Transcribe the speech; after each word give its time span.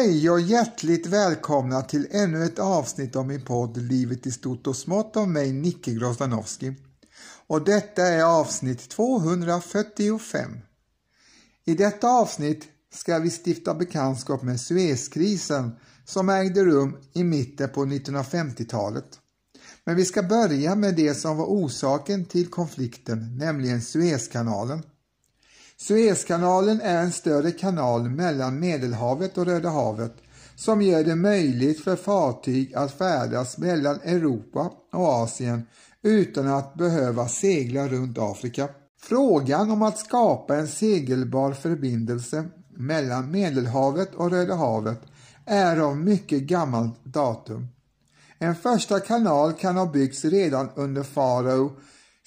Hej 0.00 0.30
och 0.30 0.40
hjärtligt 0.40 1.06
välkomna 1.06 1.82
till 1.82 2.08
ännu 2.10 2.44
ett 2.44 2.58
avsnitt 2.58 3.16
av 3.16 3.26
min 3.26 3.44
podd 3.44 3.76
Livet 3.76 4.26
i 4.26 4.30
stort 4.30 4.66
och 4.66 4.76
smått 4.76 5.16
av 5.16 5.28
mig 5.28 5.52
Nicke 5.52 5.92
Grozdanowski. 5.92 6.74
Och 7.46 7.64
detta 7.64 8.02
är 8.02 8.22
avsnitt 8.22 8.88
245. 8.88 10.50
I 11.64 11.74
detta 11.74 12.08
avsnitt 12.08 12.64
ska 12.94 13.18
vi 13.18 13.30
stifta 13.30 13.74
bekantskap 13.74 14.42
med 14.42 14.60
Suezkrisen 14.60 15.76
som 16.04 16.28
ägde 16.28 16.64
rum 16.64 16.96
i 17.12 17.24
mitten 17.24 17.68
på 17.68 17.84
1950-talet. 17.84 19.18
Men 19.84 19.96
vi 19.96 20.04
ska 20.04 20.22
börja 20.22 20.74
med 20.74 20.96
det 20.96 21.14
som 21.14 21.36
var 21.36 21.46
orsaken 21.46 22.24
till 22.24 22.46
konflikten, 22.46 23.36
nämligen 23.38 23.82
Suezkanalen. 23.82 24.82
Suezkanalen 25.82 26.80
är 26.80 27.02
en 27.02 27.12
större 27.12 27.50
kanal 27.50 28.10
mellan 28.10 28.60
Medelhavet 28.60 29.38
och 29.38 29.46
Röda 29.46 29.70
havet 29.70 30.14
som 30.56 30.82
gör 30.82 31.04
det 31.04 31.16
möjligt 31.16 31.84
för 31.84 31.96
fartyg 31.96 32.74
att 32.74 32.98
färdas 32.98 33.58
mellan 33.58 34.00
Europa 34.00 34.70
och 34.92 35.08
Asien 35.08 35.66
utan 36.02 36.48
att 36.48 36.74
behöva 36.74 37.28
segla 37.28 37.88
runt 37.88 38.18
Afrika. 38.18 38.68
Frågan 39.02 39.70
om 39.70 39.82
att 39.82 39.98
skapa 39.98 40.56
en 40.56 40.68
segelbar 40.68 41.52
förbindelse 41.52 42.44
mellan 42.76 43.30
Medelhavet 43.30 44.14
och 44.14 44.30
Röda 44.30 44.54
havet 44.54 45.00
är 45.46 45.76
av 45.76 45.96
mycket 45.96 46.42
gammalt 46.42 47.04
datum. 47.04 47.68
En 48.38 48.54
första 48.54 49.00
kanal 49.00 49.52
kan 49.52 49.76
ha 49.76 49.86
byggts 49.86 50.24
redan 50.24 50.68
under 50.74 51.02
farao 51.02 51.72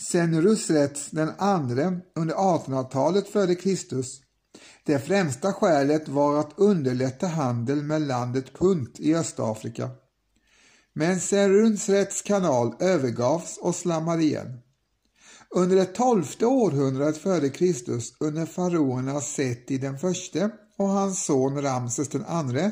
Senusret 0.01 1.11
den 1.11 1.31
andre 1.37 1.99
under 2.15 2.35
1800-talet 2.35 3.25
f.Kr. 3.35 4.03
Det 4.85 4.99
främsta 4.99 5.53
skälet 5.53 6.07
var 6.07 6.39
att 6.39 6.53
underlätta 6.55 7.27
handel 7.27 7.83
med 7.83 8.01
landet 8.01 8.53
Punt 8.53 8.99
i 8.99 9.15
Östafrika. 9.15 9.89
Men 10.93 11.19
Senusrets 11.19 12.21
kanal 12.21 12.75
övergavs 12.79 13.57
och 13.57 13.75
slammade 13.75 14.23
igen. 14.23 14.59
Under 15.49 15.75
det 15.75 15.85
tolfte 15.85 16.45
århundradet 16.45 17.17
f.Kr. 17.25 17.63
under 18.19 18.45
faraonerna 18.45 19.21
Seti 19.21 19.77
den 19.77 19.99
förste 19.99 20.49
och 20.77 20.87
hans 20.87 21.25
son 21.25 21.61
Ramses 21.61 22.09
den 22.09 22.25
andre 22.25 22.71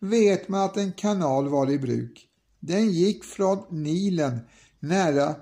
vet 0.00 0.48
man 0.48 0.60
att 0.60 0.76
en 0.76 0.92
kanal 0.92 1.48
var 1.48 1.70
i 1.70 1.78
bruk. 1.78 2.26
Den 2.60 2.90
gick 2.90 3.24
från 3.24 3.64
Nilen 3.70 4.40
nära 4.80 5.34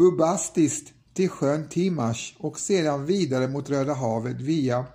Bubastis 0.00 0.84
till 1.14 1.28
sjön 1.28 1.68
Timash 1.68 2.34
och 2.38 2.60
sedan 2.60 3.06
vidare 3.06 3.48
mot 3.48 3.70
Röda 3.70 3.94
havet 3.94 4.40
via 4.40 4.86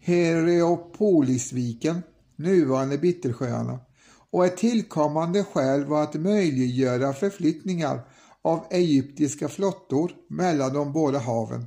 Hereopolisviken, 0.00 2.02
nuvarande 2.36 2.98
Bittersjöarna, 2.98 3.78
och 4.30 4.46
ett 4.46 4.56
tillkommande 4.56 5.44
skäl 5.44 5.84
var 5.84 6.02
att 6.02 6.14
möjliggöra 6.14 7.12
förflyttningar 7.12 8.00
av 8.42 8.66
egyptiska 8.70 9.48
flottor 9.48 10.12
mellan 10.28 10.72
de 10.72 10.92
båda 10.92 11.18
haven. 11.18 11.66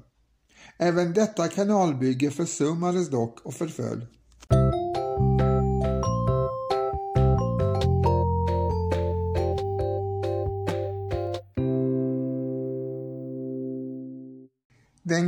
Även 0.77 1.13
detta 1.13 1.47
kanalbygge 1.47 2.31
försummades 2.31 3.09
dock 3.09 3.45
och 3.45 3.53
förföll. 3.53 4.05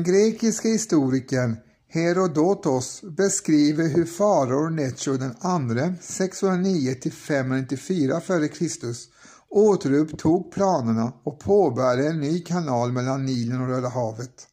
Den 0.06 0.14
grekiska 0.14 0.68
historikern 0.68 1.58
Herodotos 1.88 3.02
beskriver 3.18 3.88
hur 3.88 4.06
faror 4.06 4.70
Necho 4.70 5.18
den 5.18 5.36
andre 5.40 5.94
609 6.02 6.96
594 7.12 8.18
f.Kr. 8.18 8.94
återupptog 9.50 10.52
planerna 10.52 11.14
och 11.24 11.40
påbörjade 11.40 12.08
en 12.08 12.20
ny 12.20 12.40
kanal 12.40 12.92
mellan 12.92 13.26
Nilen 13.26 13.62
och 13.62 13.68
Röda 13.68 13.90
havet. 13.90 14.48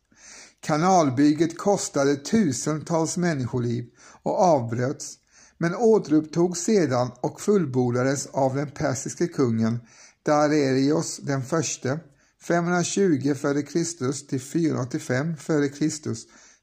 Kanalbygget 0.60 1.58
kostade 1.58 2.16
tusentals 2.16 3.16
människoliv 3.16 3.84
och 4.22 4.40
avbröts 4.40 5.14
men 5.58 5.74
återupptogs 5.74 6.60
sedan 6.60 7.10
och 7.20 7.40
fullbordades 7.40 8.26
av 8.26 8.54
den 8.54 8.70
persiske 8.70 9.26
kungen 9.26 9.80
Darerios 10.22 11.16
den 11.22 11.42
förste 11.44 12.00
520 12.42 13.30
f.Kr. 13.30 14.26
till 14.28 14.40
485 14.40 15.34
f.Kr. 15.38 16.14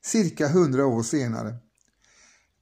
cirka 0.05 0.45
100 0.45 0.85
år 0.85 1.03
senare. 1.03 1.55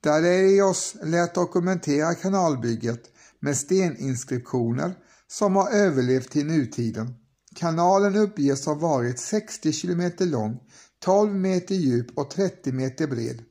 Dareios 0.03 0.95
lät 1.03 1.35
dokumentera 1.35 2.15
kanalbygget 2.15 3.03
med 3.39 3.57
steninskriptioner 3.57 4.95
som 5.27 5.55
har 5.55 5.69
överlevt 5.69 6.31
till 6.31 6.45
nutiden. 6.45 7.13
Kanalen 7.55 8.15
uppges 8.15 8.65
ha 8.65 8.73
varit 8.73 9.19
60 9.19 9.71
km 9.71 10.11
lång, 10.19 10.59
12 10.99 11.35
meter 11.35 11.75
djup 11.75 12.17
och 12.17 12.29
30 12.29 12.71
meter 12.71 13.07
bred. 13.07 13.43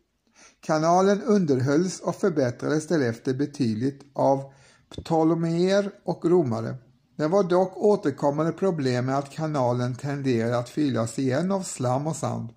Kanalen 0.60 1.22
underhölls 1.22 2.00
och 2.00 2.16
förbättrades 2.16 2.86
därefter 2.86 3.34
betydligt 3.34 4.00
av 4.14 4.52
Ptolemeer 4.90 5.90
och 6.04 6.24
romare. 6.24 6.76
Det 7.16 7.28
var 7.28 7.42
dock 7.42 7.76
återkommande 7.76 8.52
problem 8.52 9.06
med 9.06 9.18
att 9.18 9.30
kanalen 9.30 9.94
tenderade 9.94 10.58
att 10.58 10.68
fyllas 10.68 11.18
igen 11.18 11.52
av 11.52 11.62
slam 11.62 12.06
och 12.06 12.16
sand. 12.16 12.48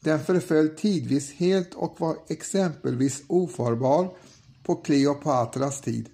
Den 0.00 0.20
förföll 0.20 0.68
tidvis 0.68 1.32
helt 1.32 1.74
och 1.74 2.00
var 2.00 2.16
exempelvis 2.28 3.22
ofarbar 3.26 4.10
på 4.62 4.74
Kleopatras 4.74 5.80
tid. 5.80 6.08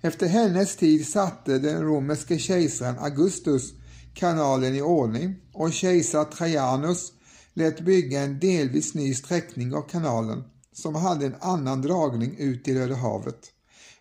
Efter 0.00 0.26
hennes 0.26 0.76
tid 0.76 1.08
satte 1.08 1.58
den 1.58 1.82
romerske 1.82 2.38
kejsaren 2.38 2.98
Augustus 2.98 3.72
kanalen 4.14 4.74
i 4.74 4.82
ordning 4.82 5.36
och 5.52 5.72
kejsar 5.72 6.24
Trajanus 6.24 7.12
lät 7.54 7.80
bygga 7.80 8.20
en 8.20 8.38
delvis 8.38 8.94
ny 8.94 9.14
sträckning 9.14 9.74
av 9.74 9.82
kanalen 9.82 10.44
som 10.72 10.94
hade 10.94 11.26
en 11.26 11.36
annan 11.40 11.82
dragning 11.82 12.36
ut 12.38 12.68
i 12.68 12.74
Röda 12.74 12.94
havet 12.94 13.52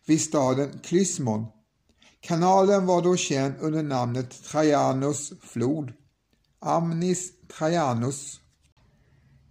vid 0.06 0.22
staden 0.22 0.80
Klysmon 0.84 1.46
Kanalen 2.22 2.86
var 2.86 3.02
då 3.02 3.16
känd 3.16 3.54
under 3.60 3.84
namnet 3.84 4.44
Trajanus 4.44 5.34
flod, 5.42 5.92
Amnis 6.60 7.32
Trajanus. 7.58 8.40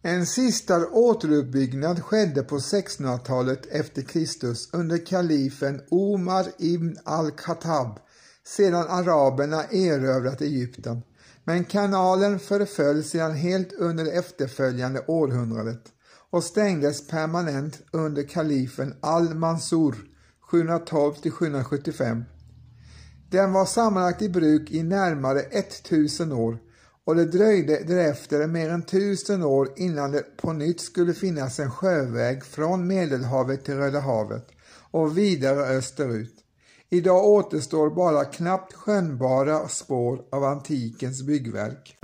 En 0.03 0.27
sista 0.27 0.89
återuppbyggnad 0.89 2.03
skedde 2.03 2.43
på 2.43 2.59
1600-talet 2.59 3.67
efter 3.67 4.03
Kristus 4.03 4.69
under 4.73 5.06
kalifen 5.06 5.81
Omar 5.91 6.47
ibn 6.59 6.97
al-Khattab 7.05 7.99
sedan 8.47 8.87
araberna 8.89 9.65
erövrat 9.65 10.41
Egypten. 10.41 11.03
Men 11.44 11.65
kanalen 11.65 12.39
förföll 12.39 13.05
sedan 13.05 13.35
helt 13.35 13.73
under 13.73 14.05
det 14.05 14.11
efterföljande 14.11 15.05
århundradet 15.06 15.83
och 16.31 16.44
stängdes 16.44 17.06
permanent 17.06 17.81
under 17.93 18.23
kalifen 18.23 18.94
al-Mansur 19.00 19.94
712 20.50 21.15
775 21.31 22.25
den 23.31 23.53
var 23.53 23.65
sammanlagt 23.65 24.23
i 24.23 24.29
bruk 24.29 24.71
i 24.71 24.82
närmare 24.82 25.41
1000 25.41 26.32
år 26.32 26.59
och 27.05 27.17
det 27.17 27.25
dröjde 27.25 27.85
därefter 27.85 28.47
mer 28.47 28.71
än 28.71 28.81
1000 28.81 29.43
år 29.43 29.69
innan 29.77 30.12
det 30.12 30.37
på 30.37 30.53
nytt 30.53 30.81
skulle 30.81 31.15
finnas 31.15 31.61
en 31.61 31.71
sjöväg 31.71 32.44
från 32.44 32.87
Medelhavet 32.87 33.65
till 33.65 33.75
Röda 33.75 34.00
havet 34.00 34.49
och 34.91 35.19
vidare 35.19 35.61
österut. 35.61 36.35
Idag 36.91 37.25
återstår 37.25 37.91
bara 37.91 38.25
knappt 38.25 38.75
skönjbara 38.75 39.69
spår 39.69 40.21
av 40.32 40.44
antikens 40.44 41.23
byggverk. 41.23 41.97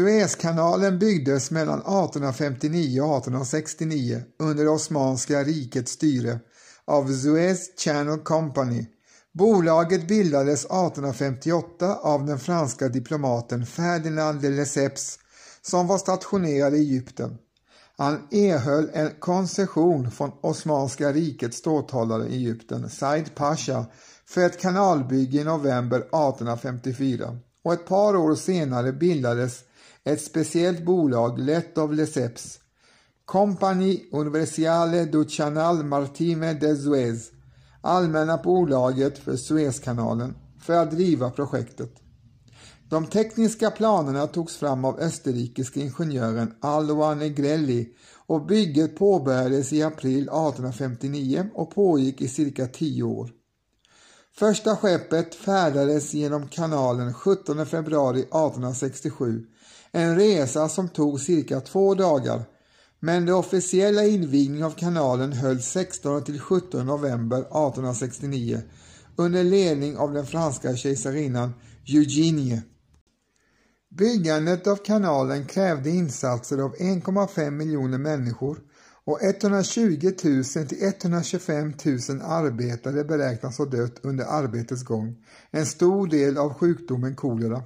Suezkanalen 0.00 0.98
byggdes 0.98 1.50
mellan 1.50 1.78
1859 1.78 3.00
och 3.00 3.16
1869 3.16 4.22
under 4.38 4.64
det 4.64 4.70
Osmanska 4.70 5.44
rikets 5.44 5.92
styre 5.92 6.40
av 6.84 7.12
Suez 7.12 7.80
Channel 7.84 8.18
Company. 8.18 8.86
Bolaget 9.32 10.08
bildades 10.08 10.64
1858 10.64 11.94
av 11.94 12.26
den 12.26 12.38
franska 12.38 12.88
diplomaten 12.88 13.66
Ferdinand 13.66 14.40
de 14.40 14.50
Lesseps 14.50 15.18
som 15.62 15.86
var 15.86 15.98
stationerad 15.98 16.74
i 16.74 16.78
Egypten. 16.78 17.38
Han 17.96 18.14
erhöll 18.30 18.90
en 18.92 19.10
koncession 19.18 20.10
från 20.10 20.32
Osmanska 20.40 21.12
rikets 21.12 21.56
ståthållare 21.56 22.28
i 22.28 22.34
Egypten, 22.34 22.90
Said 22.90 23.34
Pasha, 23.34 23.86
för 24.26 24.40
ett 24.46 24.60
kanalbygge 24.60 25.40
i 25.40 25.44
november 25.44 25.98
1854 25.98 27.38
och 27.64 27.72
ett 27.72 27.86
par 27.86 28.16
år 28.16 28.34
senare 28.34 28.92
bildades 28.92 29.64
ett 30.04 30.22
speciellt 30.22 30.84
bolag 30.84 31.38
lett 31.38 31.78
av 31.78 31.94
Lesseps, 31.94 32.60
Compagnie 33.24 34.08
Universale 34.12 35.04
du 35.04 35.24
Canal 35.24 35.84
Martime 35.84 36.54
de 36.54 36.76
Suez, 36.76 37.30
Allmänna 37.80 38.36
bolaget 38.36 39.18
för 39.18 39.36
Suezkanalen, 39.36 40.34
för 40.60 40.72
att 40.72 40.90
driva 40.90 41.30
projektet. 41.30 41.92
De 42.88 43.06
tekniska 43.06 43.70
planerna 43.70 44.26
togs 44.26 44.56
fram 44.56 44.84
av 44.84 45.00
österrikiske 45.00 45.80
ingenjören 45.80 46.54
Alva 46.60 47.14
Negrelli 47.14 47.88
och 48.26 48.46
bygget 48.46 48.96
påbörjades 48.96 49.72
i 49.72 49.82
april 49.82 50.22
1859 50.22 51.48
och 51.54 51.74
pågick 51.74 52.20
i 52.20 52.28
cirka 52.28 52.66
tio 52.66 53.02
år. 53.02 53.30
Första 54.34 54.76
skeppet 54.76 55.34
färdades 55.34 56.14
genom 56.14 56.48
kanalen 56.48 57.14
17 57.14 57.66
februari 57.66 58.20
1867, 58.20 59.46
en 59.92 60.16
resa 60.16 60.68
som 60.68 60.88
tog 60.88 61.20
cirka 61.20 61.60
två 61.60 61.94
dagar, 61.94 62.44
men 63.00 63.26
den 63.26 63.34
officiella 63.34 64.04
invigningen 64.04 64.66
av 64.66 64.70
kanalen 64.70 65.32
hölls 65.32 65.66
16 65.66 66.24
till 66.24 66.40
17 66.40 66.86
november 66.86 67.38
1869 67.38 68.62
under 69.16 69.44
ledning 69.44 69.96
av 69.96 70.12
den 70.12 70.26
franska 70.26 70.76
kejsarinnan 70.76 71.52
Eugenie. 71.86 72.62
Byggandet 73.98 74.66
av 74.66 74.76
kanalen 74.76 75.46
krävde 75.46 75.90
insatser 75.90 76.58
av 76.58 76.74
1,5 76.74 77.50
miljoner 77.50 77.98
människor 77.98 78.58
och 79.04 79.22
120 79.22 80.12
000 80.24 80.44
till 80.44 80.82
125 80.82 81.64
000 81.68 81.74
arbetare 82.22 83.04
beräknas 83.04 83.58
ha 83.58 83.64
dött 83.64 84.00
under 84.02 84.24
arbetets 84.24 84.82
gång, 84.82 85.16
en 85.50 85.66
stor 85.66 86.06
del 86.06 86.38
av 86.38 86.54
sjukdomen 86.54 87.16
kolera. 87.16 87.62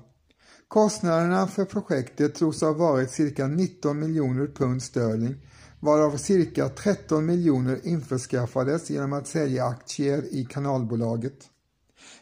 Kostnaderna 0.68 1.46
för 1.46 1.64
projektet 1.64 2.34
tros 2.34 2.60
ha 2.60 2.72
varit 2.72 3.10
cirka 3.10 3.46
19 3.46 4.00
miljoner 4.00 4.46
pund 4.46 4.82
sterling, 4.82 5.34
varav 5.80 6.16
cirka 6.16 6.68
13 6.68 7.26
miljoner 7.26 7.80
införskaffades 7.86 8.90
genom 8.90 9.12
att 9.12 9.26
sälja 9.26 9.64
aktier 9.64 10.34
i 10.34 10.44
kanalbolaget. 10.44 11.50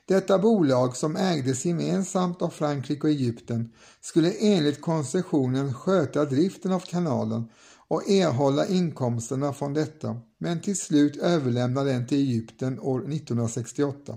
Detta 0.07 0.39
bolag, 0.39 0.97
som 0.97 1.17
ägdes 1.17 1.65
gemensamt 1.65 2.43
av 2.43 2.49
Frankrike 2.49 3.03
och 3.03 3.11
Egypten, 3.11 3.73
skulle 4.01 4.33
enligt 4.33 4.81
koncessionen 4.81 5.75
sköta 5.75 6.25
driften 6.25 6.73
av 6.73 6.81
kanalen 6.81 7.49
och 7.89 8.11
erhålla 8.11 8.67
inkomsterna 8.67 9.53
från 9.53 9.75
detta, 9.75 10.17
men 10.39 10.61
till 10.61 10.77
slut 10.77 11.17
överlämna 11.17 11.85
den 11.85 12.07
till 12.07 12.19
Egypten 12.19 12.81
år 12.81 12.99
1968. 12.99 14.17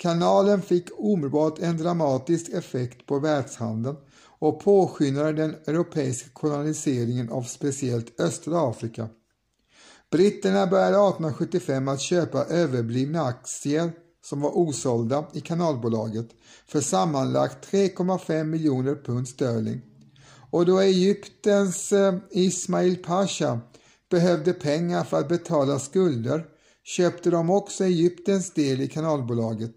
Kanalen 0.00 0.62
fick 0.62 0.88
omedelbart 0.98 1.58
en 1.58 1.76
dramatisk 1.76 2.48
effekt 2.48 3.06
på 3.06 3.18
världshandeln 3.18 3.96
och 4.38 4.60
påskyndade 4.60 5.32
den 5.32 5.54
europeiska 5.66 6.28
koloniseringen 6.32 7.30
av 7.30 7.42
speciellt 7.42 8.20
östra 8.20 8.70
Afrika. 8.70 9.08
Britterna 10.10 10.66
började 10.66 11.08
1875 11.08 11.88
att 11.88 12.00
köpa 12.00 12.44
överblivna 12.44 13.22
aktier 13.22 13.92
som 14.24 14.40
var 14.40 14.58
osålda 14.58 15.24
i 15.32 15.40
kanalbolaget 15.40 16.28
för 16.66 16.80
sammanlagt 16.80 17.72
3,5 17.72 18.44
miljoner 18.44 18.94
pund 18.94 19.28
sterling. 19.28 19.80
Och 20.50 20.66
då 20.66 20.80
Egyptens 20.80 21.92
eh, 21.92 22.14
Ismail 22.30 22.96
Pasha 22.96 23.60
behövde 24.10 24.52
pengar 24.52 25.04
för 25.04 25.18
att 25.18 25.28
betala 25.28 25.78
skulder 25.78 26.44
köpte 26.96 27.30
de 27.30 27.50
också 27.50 27.84
Egyptens 27.84 28.50
del 28.50 28.80
i 28.80 28.88
kanalbolaget. 28.88 29.74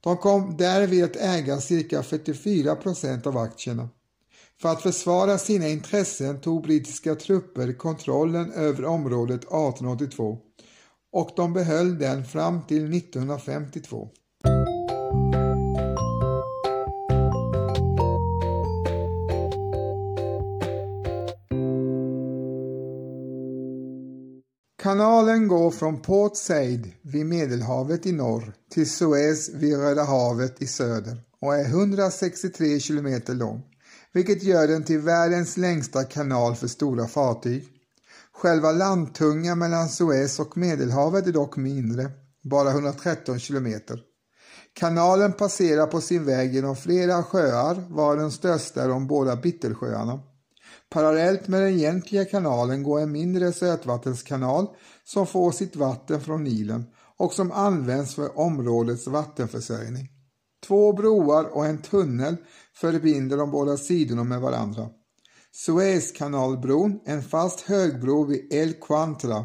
De 0.00 0.16
kom 0.16 0.56
därvid 0.56 1.04
att 1.04 1.16
äga 1.16 1.60
cirka 1.60 2.02
44 2.02 2.76
procent 2.76 3.26
av 3.26 3.38
aktierna. 3.38 3.88
För 4.60 4.68
att 4.68 4.82
försvara 4.82 5.38
sina 5.38 5.68
intressen 5.68 6.40
tog 6.40 6.62
brittiska 6.62 7.14
trupper 7.14 7.72
kontrollen 7.72 8.52
över 8.52 8.84
området 8.84 9.40
1882 9.40 10.38
och 11.12 11.30
de 11.36 11.52
behöll 11.52 11.98
den 11.98 12.24
fram 12.24 12.66
till 12.66 12.94
1952. 12.96 14.08
Kanalen 24.90 25.48
går 25.48 25.70
från 25.70 26.02
Port 26.02 26.36
Said 26.36 26.92
vid 27.02 27.26
Medelhavet 27.26 28.06
i 28.06 28.12
norr 28.12 28.52
till 28.70 28.90
Suez 28.90 29.48
vid 29.54 29.78
Röda 29.78 30.04
havet 30.04 30.62
i 30.62 30.66
söder 30.66 31.20
och 31.40 31.54
är 31.54 31.64
163 31.64 32.80
kilometer 32.80 33.34
lång, 33.34 33.62
vilket 34.12 34.42
gör 34.42 34.68
den 34.68 34.84
till 34.84 34.98
världens 34.98 35.56
längsta 35.56 36.04
kanal 36.04 36.54
för 36.54 36.66
stora 36.66 37.06
fartyg. 37.06 37.68
Själva 38.32 38.72
landtungan 38.72 39.58
mellan 39.58 39.88
Suez 39.88 40.40
och 40.40 40.56
Medelhavet 40.56 41.26
är 41.26 41.32
dock 41.32 41.56
mindre, 41.56 42.10
bara 42.42 42.70
113 42.70 43.38
kilometer. 43.38 44.00
Kanalen 44.72 45.32
passerar 45.32 45.86
på 45.86 46.00
sin 46.00 46.24
väg 46.24 46.54
genom 46.54 46.76
flera 46.76 47.22
sjöar, 47.22 47.86
var 47.88 48.16
den 48.16 48.30
största 48.30 48.82
är 48.82 48.88
de 48.88 49.06
båda 49.06 49.36
Bittelsjöarna. 49.36 50.20
Parallellt 50.90 51.48
med 51.48 51.62
den 51.62 51.70
egentliga 51.70 52.24
kanalen 52.24 52.82
går 52.82 53.00
en 53.00 53.12
mindre 53.12 53.52
sötvattenskanal 53.52 54.66
som 55.04 55.26
får 55.26 55.52
sitt 55.52 55.76
vatten 55.76 56.20
från 56.20 56.44
Nilen 56.44 56.84
och 57.16 57.32
som 57.32 57.52
används 57.52 58.14
för 58.14 58.38
områdets 58.38 59.06
vattenförsörjning. 59.06 60.08
Två 60.66 60.92
broar 60.92 61.44
och 61.44 61.66
en 61.66 61.82
tunnel 61.82 62.36
förbinder 62.74 63.36
de 63.36 63.50
båda 63.50 63.76
sidorna 63.76 64.24
med 64.24 64.40
varandra. 64.40 64.88
Suezkanalbron, 65.52 67.00
en 67.04 67.22
fast 67.22 67.60
högbro 67.60 68.24
vid 68.24 68.52
El 68.52 68.72
Quantra. 68.72 69.44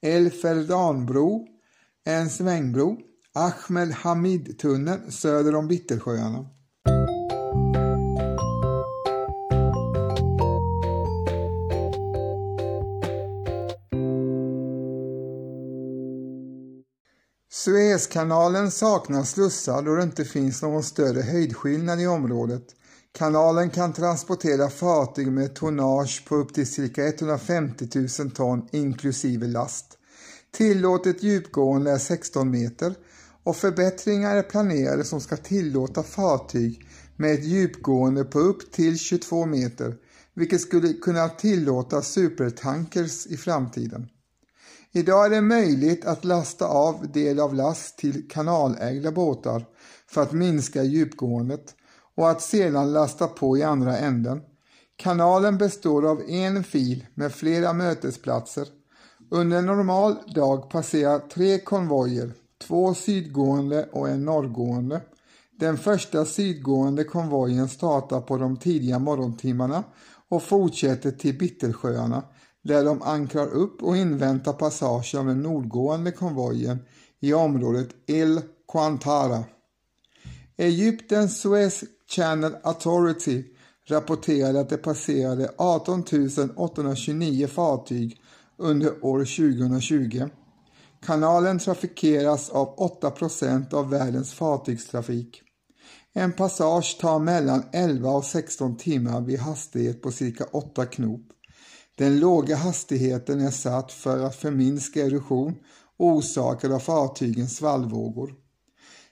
El 0.00 0.30
Ferdanbro, 0.30 1.46
en 2.04 2.30
svängbro. 2.30 2.96
Ahmed 3.34 3.90
Hamid-tunneln 3.92 5.12
söder 5.12 5.54
om 5.54 5.68
Bittersjöarna. 5.68 6.46
Suezkanalen 17.98 18.70
saknar 18.70 19.24
slussar 19.24 19.82
då 19.82 19.94
det 19.94 20.02
inte 20.02 20.24
finns 20.24 20.62
någon 20.62 20.82
större 20.82 21.20
höjdskillnad 21.22 22.00
i 22.00 22.06
området. 22.06 22.62
Kanalen 23.12 23.70
kan 23.70 23.92
transportera 23.92 24.70
fartyg 24.70 25.32
med 25.32 25.54
tonnage 25.54 26.24
på 26.28 26.36
upp 26.36 26.54
till 26.54 26.66
cirka 26.66 27.06
150 27.06 27.88
000 28.20 28.30
ton 28.30 28.68
inklusive 28.72 29.46
last. 29.46 29.98
Tillåtet 30.56 31.22
djupgående 31.22 31.90
är 31.90 31.98
16 31.98 32.50
meter 32.50 32.94
och 33.44 33.56
förbättringar 33.56 34.36
är 34.36 34.42
planerade 34.42 35.04
som 35.04 35.20
ska 35.20 35.36
tillåta 35.36 36.02
fartyg 36.02 36.88
med 37.16 37.34
ett 37.34 37.44
djupgående 37.44 38.24
på 38.24 38.38
upp 38.38 38.72
till 38.72 38.98
22 38.98 39.46
meter, 39.46 39.94
vilket 40.34 40.60
skulle 40.60 40.92
kunna 40.92 41.28
tillåta 41.28 42.02
supertankers 42.02 43.26
i 43.26 43.36
framtiden. 43.36 44.08
Idag 44.92 45.26
är 45.26 45.30
det 45.30 45.40
möjligt 45.40 46.04
att 46.04 46.24
lasta 46.24 46.66
av 46.66 47.12
del 47.12 47.40
av 47.40 47.54
last 47.54 47.98
till 47.98 48.28
kanalägda 48.28 49.12
båtar 49.12 49.66
för 50.06 50.22
att 50.22 50.32
minska 50.32 50.82
djupgåendet 50.82 51.74
och 52.14 52.30
att 52.30 52.42
sedan 52.42 52.92
lasta 52.92 53.26
på 53.26 53.58
i 53.58 53.62
andra 53.62 53.98
änden. 53.98 54.40
Kanalen 54.96 55.58
består 55.58 56.10
av 56.10 56.22
en 56.28 56.64
fil 56.64 57.06
med 57.14 57.32
flera 57.32 57.72
mötesplatser. 57.72 58.68
Under 59.30 59.58
en 59.58 59.66
normal 59.66 60.16
dag 60.34 60.70
passerar 60.70 61.18
tre 61.18 61.58
konvojer, 61.58 62.32
två 62.58 62.94
sydgående 62.94 63.88
och 63.92 64.08
en 64.08 64.24
norrgående. 64.24 65.00
Den 65.58 65.78
första 65.78 66.24
sydgående 66.24 67.04
konvojen 67.04 67.68
startar 67.68 68.20
på 68.20 68.36
de 68.36 68.56
tidiga 68.56 68.98
morgontimmarna 68.98 69.84
och 70.28 70.42
fortsätter 70.42 71.10
till 71.10 71.38
Bittelsjöarna 71.38 72.22
där 72.68 72.84
de 72.84 73.02
ankrar 73.02 73.46
upp 73.46 73.82
och 73.82 73.96
inväntar 73.96 74.52
passage 74.52 75.14
av 75.18 75.26
den 75.26 75.42
nordgående 75.42 76.12
konvojen 76.12 76.78
i 77.20 77.32
området 77.32 77.88
El 78.06 78.40
Quantara. 78.72 79.44
Egyptens 80.56 81.40
Suez 81.40 81.84
Channel 82.10 82.56
Authority 82.62 83.44
rapporterade 83.88 84.60
att 84.60 84.68
det 84.68 84.76
passerade 84.76 85.50
18 85.58 86.04
829 86.56 87.46
fartyg 87.46 88.20
under 88.56 89.04
år 89.04 89.18
2020. 89.18 90.28
Kanalen 91.06 91.58
trafikeras 91.58 92.50
av 92.50 92.74
8 92.76 93.10
procent 93.10 93.72
av 93.72 93.90
världens 93.90 94.32
fartygstrafik. 94.32 95.42
En 96.12 96.32
passage 96.32 96.98
tar 97.00 97.18
mellan 97.18 97.62
11 97.72 98.10
och 98.10 98.24
16 98.24 98.76
timmar 98.76 99.20
vid 99.20 99.38
hastighet 99.38 100.02
på 100.02 100.12
cirka 100.12 100.44
8 100.44 100.86
knop. 100.86 101.32
Den 101.98 102.20
låga 102.20 102.56
hastigheten 102.56 103.40
är 103.40 103.50
satt 103.50 103.92
för 103.92 104.18
att 104.18 104.36
förminska 104.36 105.06
erosion 105.06 105.54
orsakad 105.96 106.72
av 106.72 106.78
fartygens 106.78 107.56
svallvågor. 107.56 108.34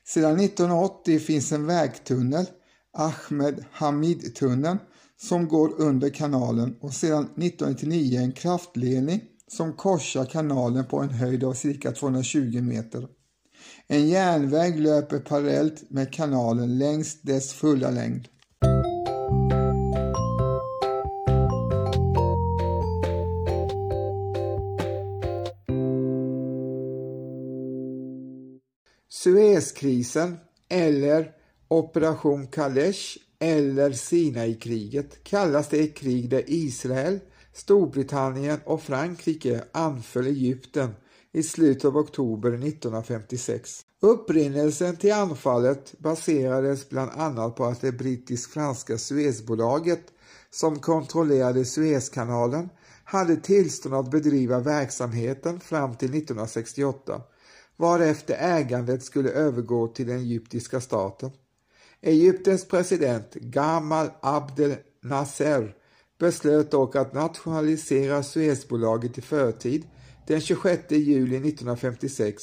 Sedan 0.07 0.41
1980 0.41 1.19
finns 1.19 1.53
en 1.53 1.67
vägtunnel, 1.67 2.47
Ahmed 2.93 3.65
Hamid-tunneln, 3.73 4.79
som 5.21 5.49
går 5.49 5.81
under 5.81 6.11
kanalen 6.11 6.77
och 6.81 6.93
sedan 6.93 7.25
1999 7.25 8.21
en 8.21 8.33
kraftledning 8.33 9.21
som 9.49 9.73
korsar 9.73 10.25
kanalen 10.25 10.85
på 10.85 11.01
en 11.01 11.11
höjd 11.11 11.45
av 11.45 11.55
cirka 11.55 11.93
220 11.93 12.63
meter. 12.63 13.09
En 13.87 14.09
järnväg 14.09 14.81
löper 14.81 15.19
parallellt 15.19 15.91
med 15.91 16.13
kanalen 16.13 16.79
längs 16.79 17.23
dess 17.23 17.53
fulla 17.53 17.91
längd. 17.91 18.29
Suezkrisen 29.23 30.37
eller 30.69 31.31
Operation 31.69 32.47
Kalesh 32.47 33.19
eller 33.39 33.93
Sinai-kriget 33.93 35.25
kallas 35.25 35.69
det 35.69 35.81
ett 35.81 35.95
krig 35.95 36.31
där 36.31 36.43
Israel, 36.47 37.19
Storbritannien 37.53 38.61
och 38.65 38.83
Frankrike 38.83 39.65
anföll 39.73 40.27
Egypten 40.27 40.95
i 41.33 41.43
slutet 41.43 41.85
av 41.85 41.97
oktober 41.97 42.53
1956. 42.53 43.81
Upprinnelsen 44.01 44.97
till 44.97 45.13
anfallet 45.13 45.95
baserades 45.99 46.89
bland 46.89 47.11
annat 47.11 47.57
på 47.57 47.65
att 47.65 47.81
det 47.81 47.93
brittisk-franska 47.93 48.99
Suezbolaget 48.99 50.03
som 50.51 50.79
kontrollerade 50.79 51.65
Suezkanalen 51.65 52.69
hade 53.05 53.37
tillstånd 53.37 53.95
att 53.95 54.11
bedriva 54.11 54.61
verksamheten 54.61 55.61
fram 55.61 55.97
till 55.97 56.11
1968 56.11 57.23
varefter 57.77 58.37
ägandet 58.41 59.03
skulle 59.03 59.31
övergå 59.31 59.89
till 59.89 60.07
den 60.07 60.19
egyptiska 60.19 60.81
staten. 60.81 61.31
Egyptens 62.01 62.69
president 62.69 63.35
Gamal 63.35 64.11
Abdel 64.21 64.75
Nasser 65.03 65.75
beslöt 66.19 66.71
dock 66.71 66.97
att 66.97 67.15
nationalisera 67.15 68.23
Suezbolaget 68.23 69.19
i 69.19 69.21
förtid 69.21 69.87
den 70.27 70.41
26 70.41 70.91
juli 70.91 71.37
1956, 71.37 72.43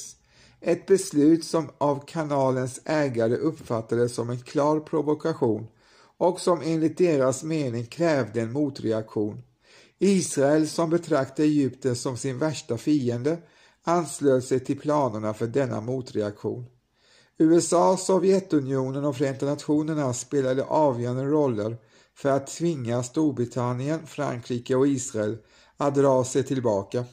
ett 0.60 0.86
beslut 0.86 1.44
som 1.44 1.70
av 1.78 2.06
kanalens 2.06 2.80
ägare 2.84 3.36
uppfattades 3.36 4.14
som 4.14 4.30
en 4.30 4.40
klar 4.40 4.80
provokation 4.80 5.66
och 6.18 6.40
som 6.40 6.60
enligt 6.64 6.98
deras 6.98 7.44
mening 7.44 7.86
krävde 7.86 8.40
en 8.40 8.52
motreaktion. 8.52 9.42
Israel, 9.98 10.68
som 10.68 10.90
betraktar 10.90 11.44
Egypten 11.44 11.96
som 11.96 12.16
sin 12.16 12.38
värsta 12.38 12.78
fiende, 12.78 13.38
anslöt 13.84 14.44
sig 14.44 14.60
till 14.60 14.78
planerna 14.78 15.34
för 15.34 15.46
denna 15.46 15.80
motreaktion. 15.80 16.66
USA, 17.38 17.96
Sovjetunionen 17.96 19.04
och 19.04 19.16
Förenta 19.16 19.46
Nationerna 19.46 20.12
spelade 20.12 20.64
avgörande 20.64 21.24
roller 21.24 21.76
för 22.16 22.28
att 22.28 22.46
tvinga 22.46 23.02
Storbritannien, 23.02 24.06
Frankrike 24.06 24.76
och 24.76 24.86
Israel 24.86 25.38
att 25.76 25.94
dra 25.94 26.24
sig 26.24 26.44
tillbaka. 26.44 27.04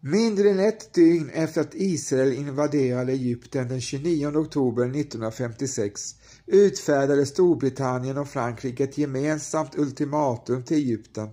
Mindre 0.00 0.50
än 0.50 0.58
ett 0.58 0.94
dygn 0.94 1.30
efter 1.30 1.60
att 1.60 1.74
Israel 1.74 2.32
invaderade 2.32 3.12
Egypten 3.12 3.68
den 3.68 3.80
29 3.80 4.26
oktober 4.26 4.84
1956 4.84 6.14
utfärdade 6.46 7.26
Storbritannien 7.26 8.18
och 8.18 8.28
Frankrike 8.28 8.84
ett 8.84 8.98
gemensamt 8.98 9.78
ultimatum 9.78 10.64
till 10.64 10.76
Egypten 10.76 11.28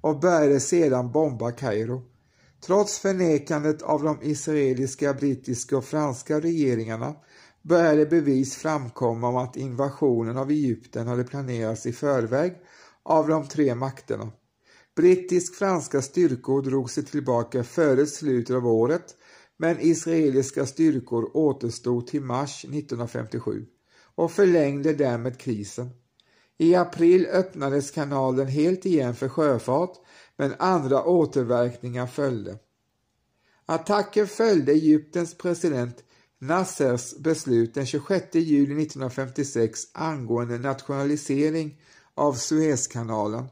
och 0.00 0.20
började 0.20 0.60
sedan 0.60 1.12
bomba 1.12 1.50
Kairo. 1.50 2.02
Trots 2.66 2.98
förnekandet 2.98 3.82
av 3.82 4.02
de 4.02 4.22
israeliska, 4.22 5.14
brittiska 5.14 5.76
och 5.76 5.84
franska 5.84 6.40
regeringarna 6.40 7.14
började 7.62 8.06
bevis 8.06 8.56
framkomma 8.56 9.28
om 9.28 9.36
att 9.36 9.56
invasionen 9.56 10.36
av 10.36 10.50
Egypten 10.50 11.06
hade 11.06 11.24
planerats 11.24 11.86
i 11.86 11.92
förväg 11.92 12.56
av 13.02 13.28
de 13.28 13.48
tre 13.48 13.74
makterna. 13.74 14.32
Brittisk-franska 14.96 16.02
styrkor 16.02 16.62
drog 16.62 16.90
sig 16.90 17.04
tillbaka 17.04 17.64
före 17.64 18.06
slutet 18.06 18.56
av 18.56 18.66
året 18.66 19.14
men 19.56 19.80
israeliska 19.80 20.66
styrkor 20.66 21.36
återstod 21.36 22.06
till 22.06 22.22
mars 22.22 22.64
1957 22.64 23.66
och 24.14 24.32
förlängde 24.32 24.92
därmed 24.92 25.38
krisen. 25.38 25.90
I 26.58 26.74
april 26.74 27.26
öppnades 27.26 27.90
kanalen 27.90 28.46
helt 28.46 28.86
igen 28.86 29.14
för 29.14 29.28
sjöfart 29.28 29.92
men 30.36 30.54
andra 30.58 31.04
återverkningar 31.04 32.06
följde. 32.06 32.58
Attacken 33.66 34.26
följde 34.26 34.72
Egyptens 34.72 35.38
president 35.38 36.04
Nassers 36.38 37.16
beslut 37.16 37.74
den 37.74 37.86
26 37.86 38.34
juli 38.34 38.82
1956 38.82 39.80
angående 39.92 40.58
nationalisering 40.58 41.80
av 42.14 42.32
Suezkanalen 42.32 43.44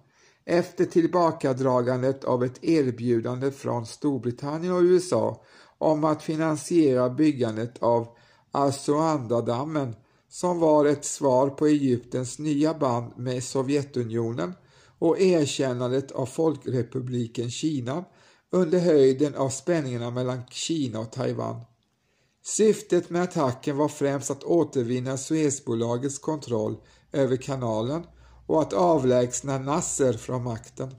efter 0.45 0.85
tillbakadragandet 0.85 2.25
av 2.25 2.45
ett 2.45 2.65
erbjudande 2.65 3.51
från 3.51 3.87
Storbritannien 3.87 4.73
och 4.73 4.83
USA 4.83 5.45
om 5.79 6.05
att 6.05 6.23
finansiera 6.23 7.11
byggandet 7.11 7.83
av 7.83 8.09
Assuandadammen 8.51 9.95
som 10.35 10.59
var 10.61 10.85
ett 10.85 11.05
svar 11.05 11.51
på 11.51 11.67
Egyptens 11.67 12.39
nya 12.39 12.75
band 12.75 13.13
med 13.17 13.45
Sovjetunionen 13.45 14.55
och 14.99 15.21
erkännandet 15.21 16.13
av 16.13 16.27
Folkrepubliken 16.27 17.51
Kina 17.51 18.05
under 18.51 18.79
höjden 18.79 19.35
av 19.35 19.49
spänningarna 19.49 20.11
mellan 20.11 20.43
Kina 20.51 21.01
och 21.01 21.13
Taiwan. 21.13 21.61
Syftet 22.45 23.11
med 23.11 23.23
attacken 23.23 23.77
var 23.77 23.89
främst 23.89 24.31
att 24.31 24.45
återvinna 24.45 25.17
Suezbolagets 25.17 26.19
kontroll 26.19 26.77
över 27.13 27.37
kanalen 27.37 28.07
och 28.47 28.63
att 28.63 28.73
avlägsna 28.73 29.59
Nasser 29.59 30.13
från 30.13 30.45
makten. 30.45 30.95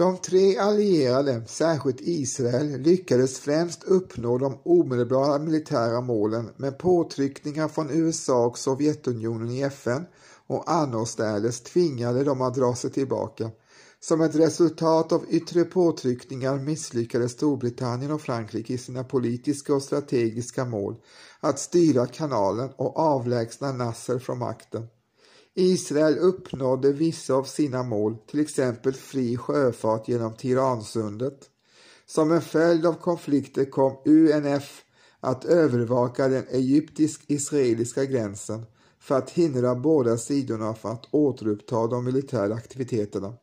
De 0.00 0.16
tre 0.18 0.58
allierade, 0.58 1.42
särskilt 1.46 2.00
Israel, 2.00 2.80
lyckades 2.80 3.38
främst 3.38 3.84
uppnå 3.84 4.38
de 4.38 4.58
omedelbara 4.62 5.38
militära 5.38 6.00
målen 6.00 6.50
med 6.56 6.78
påtryckningar 6.78 7.68
från 7.68 7.90
USA 7.90 8.46
och 8.46 8.58
Sovjetunionen 8.58 9.50
i 9.50 9.62
FN 9.62 10.04
och 10.46 10.70
annorstädes 10.70 11.60
tvingade 11.60 12.24
de 12.24 12.40
att 12.40 12.54
dra 12.54 12.74
sig 12.74 12.90
tillbaka. 12.90 13.50
Som 14.00 14.20
ett 14.20 14.34
resultat 14.34 15.12
av 15.12 15.24
yttre 15.28 15.64
påtryckningar 15.64 16.58
misslyckades 16.58 17.32
Storbritannien 17.32 18.10
och 18.10 18.20
Frankrike 18.20 18.72
i 18.72 18.78
sina 18.78 19.04
politiska 19.04 19.74
och 19.74 19.82
strategiska 19.82 20.64
mål 20.64 20.96
att 21.40 21.58
styra 21.58 22.06
kanalen 22.06 22.70
och 22.76 22.98
avlägsna 22.98 23.72
Nasser 23.72 24.18
från 24.18 24.38
makten. 24.38 24.86
Israel 25.54 26.18
uppnådde 26.18 26.92
vissa 26.92 27.34
av 27.34 27.44
sina 27.44 27.82
mål, 27.82 28.16
till 28.26 28.40
exempel 28.40 28.92
fri 28.92 29.36
sjöfart 29.36 30.08
genom 30.08 30.36
Tiransundet. 30.36 31.50
Som 32.06 32.32
en 32.32 32.42
följd 32.42 32.86
av 32.86 32.94
konflikter 32.94 33.64
kom 33.64 33.96
UNF 34.04 34.82
att 35.20 35.44
övervaka 35.44 36.28
den 36.28 36.46
egyptisk-israeliska 36.48 38.04
gränsen 38.04 38.66
för 39.00 39.18
att 39.18 39.30
hindra 39.30 39.74
båda 39.74 40.16
sidorna 40.16 40.74
från 40.74 40.92
att 40.92 41.14
återuppta 41.14 41.86
de 41.86 42.04
militära 42.04 42.54
aktiviteterna. 42.54 43.34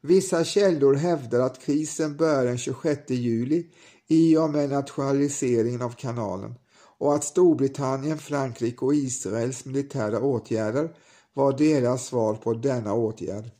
Vissa 0.00 0.44
källor 0.44 0.94
hävdar 0.94 1.40
att 1.40 1.60
krisen 1.60 2.16
började 2.16 2.48
den 2.48 2.58
26 2.58 3.10
juli 3.10 3.66
i 4.06 4.36
och 4.36 4.50
med 4.50 4.70
nationaliseringen 4.70 5.82
av 5.82 5.90
kanalen 5.90 6.54
och 6.98 7.14
att 7.14 7.24
Storbritannien, 7.24 8.18
Frankrike 8.18 8.84
och 8.84 8.94
Israels 8.94 9.64
militära 9.64 10.20
åtgärder 10.20 10.96
var 11.34 11.58
deras 11.58 12.06
svar 12.06 12.34
på 12.34 12.54
denna 12.54 12.94
åtgärd. 12.94 13.50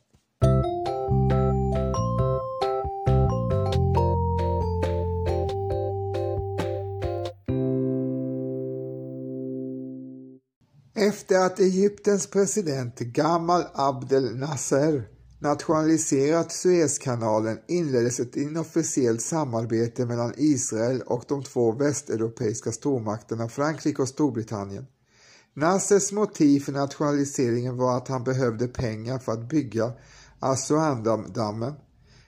Efter 10.97 11.45
att 11.45 11.59
Egyptens 11.59 12.27
president 12.27 12.99
Gamal 12.99 13.63
Abdel 13.73 14.35
Nasser 14.35 15.03
nationaliserat 15.39 16.51
Suezkanalen 16.51 17.59
inleddes 17.67 18.19
ett 18.19 18.35
inofficiellt 18.35 19.21
samarbete 19.21 20.05
mellan 20.05 20.33
Israel 20.37 21.01
och 21.01 21.23
de 21.27 21.43
två 21.43 21.71
västeuropeiska 21.71 22.71
stormakterna 22.71 23.49
Frankrike 23.49 24.01
och 24.01 24.07
Storbritannien. 24.07 24.85
Nassers 25.57 26.11
motiv 26.11 26.59
för 26.59 26.71
nationaliseringen 26.71 27.77
var 27.77 27.97
att 27.97 28.07
han 28.07 28.23
behövde 28.23 28.67
pengar 28.67 29.19
för 29.19 29.31
att 29.31 29.49
bygga 29.49 29.93
Assuandamdammen. 30.39 31.73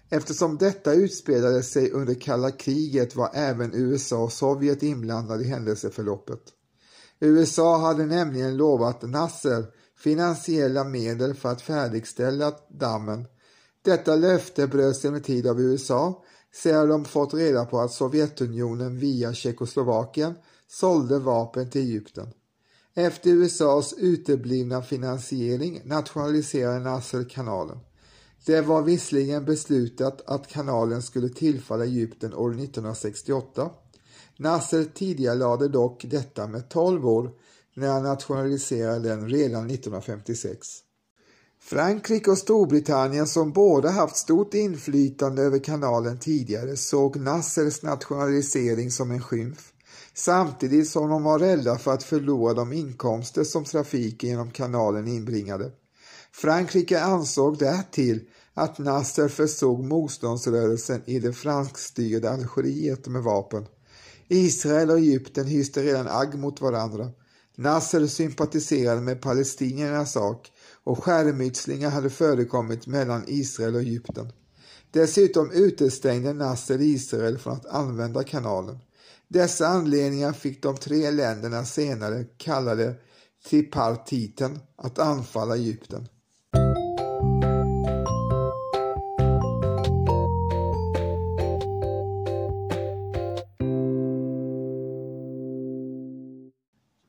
Eftersom 0.10 0.58
detta 0.58 0.94
utspelade 0.94 1.64
sig 1.64 1.92
under 1.92 2.14
kalla 2.14 2.52
kriget 2.52 3.16
var 3.16 3.32
även 3.34 3.74
USA 3.74 4.18
och 4.18 4.32
Sovjet 4.32 4.84
inblandade 4.84 5.44
i 5.44 5.48
händelseförloppet. 5.48 6.40
USA 7.20 7.78
hade 7.78 8.06
nämligen 8.06 8.58
lovat 8.58 9.02
Nasser 9.02 9.66
finansiella 9.98 10.84
medel 10.84 11.36
för 11.36 11.50
att 11.50 11.62
färdigställa 11.62 12.54
dammen. 12.70 13.26
Detta 13.82 14.16
löfte 14.16 14.68
bröts 14.68 15.06
emellertid 15.06 15.48
av 15.48 15.62
USA 15.62 16.24
sedan 16.54 16.90
de 16.90 17.06
fått 17.06 17.34
reda 17.34 17.66
på 17.66 17.80
att 17.80 17.92
Sovjetunionen 17.92 19.00
via 19.00 19.34
Tjeckoslovakien 19.34 20.36
sålde 20.68 21.20
vapen 21.20 21.70
till 21.70 21.82
Egypten. 21.82 22.34
Efter 23.00 23.30
USAs 23.30 23.94
uteblivna 23.98 24.82
finansiering 24.82 25.82
nationaliserade 25.86 26.80
Nasser 26.80 27.30
kanalen. 27.30 27.80
Det 28.46 28.62
var 28.62 28.82
visserligen 28.82 29.46
beslutat 29.46 30.30
att 30.30 30.48
kanalen 30.48 31.02
skulle 31.02 31.30
tillfalla 31.30 31.86
Egypten 31.86 32.34
år 32.34 32.50
1968. 32.50 33.70
Nasser 34.38 34.84
tidigarelade 34.84 35.68
dock 35.68 36.06
detta 36.10 36.48
med 36.48 36.70
12 36.70 37.08
år 37.08 37.32
när 37.76 37.88
han 37.88 38.04
nationaliserade 38.04 39.10
den 39.10 39.30
redan 39.30 39.70
1956. 39.70 40.68
Frankrike 41.60 42.32
och 42.32 42.38
Storbritannien 42.38 43.28
som 43.28 43.52
båda 43.52 43.90
haft 43.90 44.18
stort 44.18 44.54
inflytande 44.54 45.42
över 45.42 45.60
kanalen 45.60 46.20
tidigare 46.20 46.76
såg 46.76 47.16
Nassers 47.20 47.82
nationalisering 47.82 48.92
som 48.92 49.12
en 49.12 49.22
skymf 49.22 49.74
samtidigt 50.18 50.90
som 50.90 51.10
de 51.10 51.24
var 51.24 51.40
rädda 51.40 51.78
för 51.78 51.94
att 51.94 52.04
förlora 52.04 52.54
de 52.54 52.74
inkomster 52.74 53.44
som 53.44 53.64
trafiken 53.64 54.30
genom 54.30 54.52
kanalen 54.52 55.08
inbringade. 55.08 55.72
Frankrike 56.32 57.02
ansåg 57.02 57.58
därtill 57.58 58.22
att 58.54 58.78
Nasser 58.78 59.28
försåg 59.28 59.84
motståndsrörelsen 59.84 61.02
i 61.06 61.20
det 61.20 61.34
franskstyrda 61.34 62.30
Algeriet 62.30 63.08
med 63.08 63.24
vapen. 63.24 63.66
Israel 64.28 64.90
och 64.90 64.98
Egypten 64.98 65.48
hyste 65.48 65.84
redan 65.84 66.08
agg 66.08 66.36
mot 66.36 66.62
varandra. 66.62 67.10
Nasser 67.56 68.08
sympatiserade 68.08 69.02
med 69.02 69.22
palestiniernas 69.22 70.12
sak 70.12 70.52
och 70.84 71.04
skärmytslingar 71.04 71.90
hade 71.90 72.10
förekommit 72.10 72.88
mellan 72.88 73.24
Israel 73.28 73.76
och 73.76 73.82
Egypten. 73.82 74.32
Dessutom 74.92 75.52
utestängde 75.52 76.34
Nasser 76.34 76.82
Israel 76.82 77.38
från 77.38 77.54
att 77.54 77.66
använda 77.66 78.24
kanalen. 78.24 78.80
Dessa 79.30 79.68
anledningar 79.68 80.34
fick 80.34 80.64
de 80.64 80.78
tre 80.78 81.12
länderna 81.12 81.66
senare, 81.66 82.26
kallade 82.38 82.96
tripartiten, 83.50 84.60
att 84.76 85.00
anfalla 85.00 85.56
Egypten. 85.56 86.08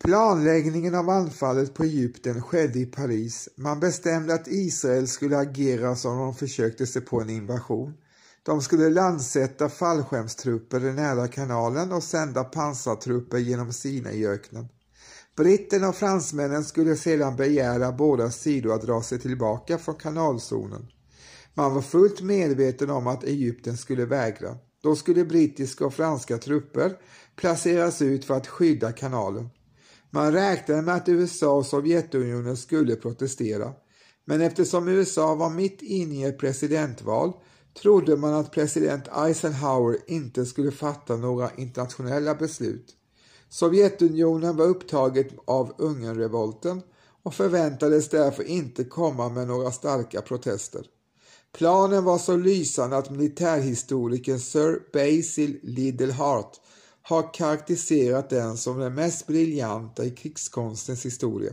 Planläggningen 0.05 0.95
av 0.95 1.11
anfallet 1.11 1.75
på 1.75 1.85
Egypten 1.85 2.43
skedde 2.43 2.79
i 2.79 2.87
Paris. 2.87 3.49
Man 3.57 3.81
bestämde 3.81 4.35
att 4.35 4.49
Israel 4.49 5.09
skulle 5.09 5.39
agera 5.39 5.97
som 5.97 6.13
om 6.13 6.19
de 6.19 6.35
försökte 6.35 6.87
sig 6.87 7.03
på 7.03 7.21
en 7.21 7.31
invasion. 7.31 7.95
De 8.49 8.63
skulle 8.63 8.91
landsätta 8.91 9.69
fallskärmstrupper 9.69 10.81
nära 10.81 11.29
kanalen 11.29 11.93
och 11.93 12.03
sända 12.03 12.45
pansartrupper 12.45 13.39
genom 13.39 13.73
Sinaiöknen. 13.73 14.69
Britterna 15.37 15.89
och 15.89 15.95
fransmännen 15.95 16.65
skulle 16.65 16.97
sedan 16.97 17.37
begära 17.37 17.93
båda 17.93 18.31
sidor 18.31 18.75
att 18.75 18.83
dra 18.83 19.03
sig 19.03 19.19
tillbaka 19.19 19.79
från 19.79 19.95
kanalzonen. 19.95 20.87
Man 21.55 21.75
var 21.75 21.83
fullt 21.83 22.21
medveten 22.21 22.91
om 22.91 23.07
att 23.07 23.25
Egypten 23.25 23.77
skulle 23.77 24.05
vägra. 24.05 24.57
Då 24.83 24.97
skulle 24.97 25.25
brittiska 25.25 25.87
och 25.87 25.95
franska 25.95 26.39
trupper 26.39 26.97
placeras 27.37 28.03
ut 28.03 28.25
för 28.25 28.35
att 28.35 28.47
skydda 28.47 28.93
kanalen. 28.93 29.49
Man 30.11 30.33
räknade 30.33 30.83
med 30.83 30.95
att 30.95 31.09
USA 31.09 31.51
och 31.51 31.67
Sovjetunionen 31.67 32.57
skulle 32.57 32.97
protestera, 32.97 33.73
men 34.25 34.41
eftersom 34.41 34.89
USA 34.89 35.35
var 35.35 35.51
mitt 35.51 35.83
inne 35.83 36.15
i 36.15 36.25
ett 36.25 36.39
presidentval 36.39 37.33
trodde 37.75 38.17
man 38.17 38.35
att 38.35 38.53
president 38.53 39.09
Eisenhower 39.17 39.99
inte 40.07 40.47
skulle 40.47 40.71
fatta 40.71 41.17
några 41.17 41.51
internationella 41.55 42.35
beslut. 42.35 42.95
Sovjetunionen 43.49 44.57
var 44.57 44.65
upptaget 44.67 45.29
av 45.45 45.75
Ungernrevolten 45.79 46.83
och 47.23 47.35
förväntades 47.35 48.09
därför 48.09 48.43
inte 48.43 48.85
komma 48.85 49.29
med 49.29 49.47
några 49.47 49.73
starka 49.73 50.23
protester. 50.23 50.87
Planen 51.53 52.05
var 52.05 52.19
så 52.19 52.37
lysande 52.37 52.97
att 52.97 53.11
militärhistorikern 53.11 54.39
Sir 54.39 54.81
Basil 54.93 55.59
Liddell 55.63 56.11
Hart 56.11 56.61
har 57.03 57.35
karaktäriserat 57.35 58.31
den 58.31 58.57
som 58.57 58.79
den 58.79 58.95
mest 58.95 59.27
briljanta 59.27 60.05
i 60.05 60.11
krigskonstens 60.11 61.07
historia. 61.07 61.53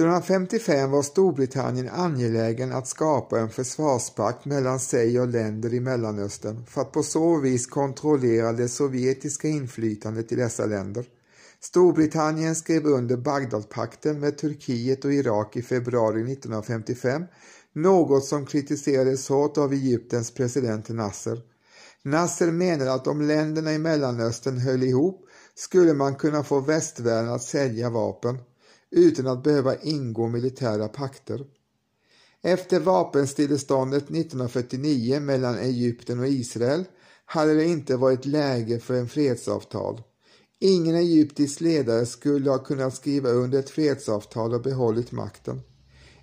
1955 0.00 0.90
var 0.90 1.02
Storbritannien 1.02 1.88
angelägen 1.88 2.72
att 2.72 2.88
skapa 2.88 3.40
en 3.40 3.50
försvarspakt 3.50 4.44
mellan 4.44 4.80
sig 4.80 5.20
och 5.20 5.28
länder 5.28 5.74
i 5.74 5.80
Mellanöstern 5.80 6.66
för 6.66 6.80
att 6.80 6.92
på 6.92 7.02
så 7.02 7.36
vis 7.36 7.66
kontrollera 7.66 8.52
det 8.52 8.68
sovjetiska 8.68 9.48
inflytandet 9.48 10.32
i 10.32 10.36
dessa 10.36 10.66
länder. 10.66 11.04
Storbritannien 11.60 12.54
skrev 12.54 12.86
under 12.86 13.16
Bagdadpakten 13.16 14.20
med 14.20 14.38
Turkiet 14.38 15.04
och 15.04 15.12
Irak 15.12 15.56
i 15.56 15.62
februari 15.62 16.32
1955, 16.32 17.24
något 17.72 18.24
som 18.24 18.46
kritiserades 18.46 19.28
hårt 19.28 19.58
av 19.58 19.72
Egyptens 19.72 20.34
president 20.34 20.88
Nasser. 20.88 21.40
Nasser 22.02 22.50
menade 22.50 22.92
att 22.92 23.06
om 23.06 23.20
länderna 23.20 23.72
i 23.72 23.78
Mellanöstern 23.78 24.58
höll 24.58 24.82
ihop 24.82 25.26
skulle 25.54 25.94
man 25.94 26.14
kunna 26.14 26.44
få 26.44 26.60
västvärlden 26.60 27.32
att 27.32 27.42
sälja 27.42 27.90
vapen 27.90 28.38
utan 28.90 29.26
att 29.26 29.42
behöva 29.42 29.76
ingå 29.76 30.28
militära 30.28 30.88
pakter. 30.88 31.44
Efter 32.42 32.80
vapenstilleståndet 32.80 34.02
1949 34.02 35.20
mellan 35.20 35.58
Egypten 35.58 36.20
och 36.20 36.28
Israel 36.28 36.84
hade 37.24 37.54
det 37.54 37.64
inte 37.64 37.96
varit 37.96 38.26
läge 38.26 38.78
för 38.78 38.94
en 38.94 39.08
fredsavtal. 39.08 40.02
Ingen 40.58 40.94
egyptisk 40.94 41.60
ledare 41.60 42.06
skulle 42.06 42.50
ha 42.50 42.58
kunnat 42.58 42.94
skriva 42.94 43.30
under 43.30 43.58
ett 43.58 43.70
fredsavtal 43.70 44.54
och 44.54 44.62
behållit 44.62 45.12
makten. 45.12 45.60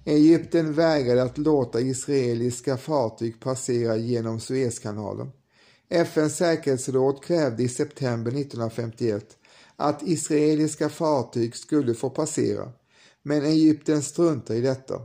Egypten 0.06 0.74
vägrade 0.74 1.24
att 1.24 1.38
låta 1.38 1.82
israeliska 1.82 2.78
fartyg 2.78 3.40
passera 3.40 3.98
genom 3.98 4.40
Suezkanalen. 4.40 5.32
FNs 5.90 6.38
säkerhetsråd 6.38 7.24
krävde 7.24 7.64
i 7.64 7.68
september 7.68 8.32
1951 8.32 9.38
att 9.78 10.04
israeliska 10.04 10.90
fartyg 10.90 11.56
skulle 11.56 11.94
få 11.94 12.10
passera, 12.10 12.72
men 13.24 13.46
Egypten 13.46 14.02
struntade 14.02 14.60
i 14.60 14.62
detta. 14.62 15.02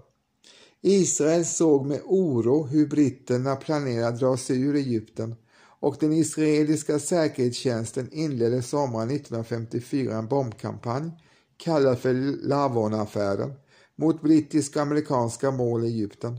Israel 0.80 1.44
såg 1.44 1.86
med 1.86 2.00
oro 2.04 2.66
hur 2.66 2.86
britterna 2.86 3.56
planerade 3.56 4.08
att 4.08 4.20
dra 4.20 4.36
sig 4.36 4.60
ur 4.60 4.76
Egypten 4.76 5.34
och 5.80 5.96
den 6.00 6.12
israeliska 6.12 6.98
säkerhetstjänsten 6.98 8.08
inledde 8.12 8.62
sommaren 8.62 9.10
1954 9.10 10.16
en 10.16 10.28
bombkampanj 10.28 11.10
kallad 11.56 11.98
för 11.98 12.14
Lavon-affären 12.48 13.52
mot 13.96 14.22
brittiska 14.22 14.80
och 14.80 14.86
amerikanska 14.86 15.50
mål 15.50 15.84
i 15.84 15.88
Egypten. 15.88 16.38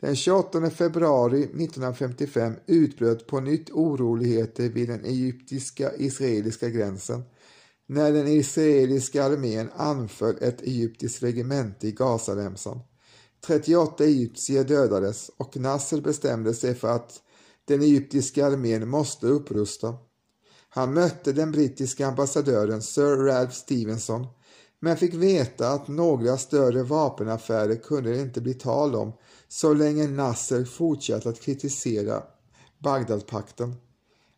Den 0.00 0.16
28 0.16 0.70
februari 0.70 1.42
1955 1.42 2.54
utbröt 2.66 3.26
på 3.26 3.40
nytt 3.40 3.70
oroligheter 3.70 4.68
vid 4.68 4.88
den 4.88 5.04
egyptiska-israeliska 5.04 6.68
gränsen 6.68 7.22
när 7.92 8.12
den 8.12 8.28
israeliska 8.28 9.24
armén 9.24 9.70
anföll 9.76 10.36
ett 10.40 10.62
egyptiskt 10.62 11.22
regemente 11.22 11.88
i 11.88 11.92
Gazaremsan. 11.92 12.80
38 13.46 14.04
egyptier 14.04 14.64
dödades 14.64 15.30
och 15.36 15.56
Nasser 15.56 16.00
bestämde 16.00 16.54
sig 16.54 16.74
för 16.74 16.88
att 16.88 17.20
den 17.64 17.82
egyptiska 17.82 18.46
armén 18.46 18.88
måste 18.88 19.26
upprusta. 19.26 19.94
Han 20.68 20.94
mötte 20.94 21.32
den 21.32 21.52
brittiska 21.52 22.06
ambassadören 22.06 22.82
Sir 22.82 23.16
Ralph 23.16 23.52
Stevenson 23.52 24.26
men 24.80 24.96
fick 24.96 25.14
veta 25.14 25.68
att 25.68 25.88
några 25.88 26.38
större 26.38 26.82
vapenaffärer 26.82 27.76
kunde 27.76 28.10
det 28.10 28.20
inte 28.20 28.40
bli 28.40 28.54
tal 28.54 28.94
om 28.94 29.12
så 29.48 29.74
länge 29.74 30.08
Nasser 30.08 30.64
fortsatte 30.64 31.28
att 31.28 31.40
kritisera 31.40 32.22
Bagdadpakten. 32.78 33.74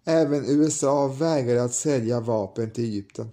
Även 0.04 0.44
USA 0.44 1.08
vägrade 1.08 1.64
att 1.64 1.74
sälja 1.74 2.20
vapen 2.20 2.70
till 2.70 2.84
Egypten. 2.84 3.28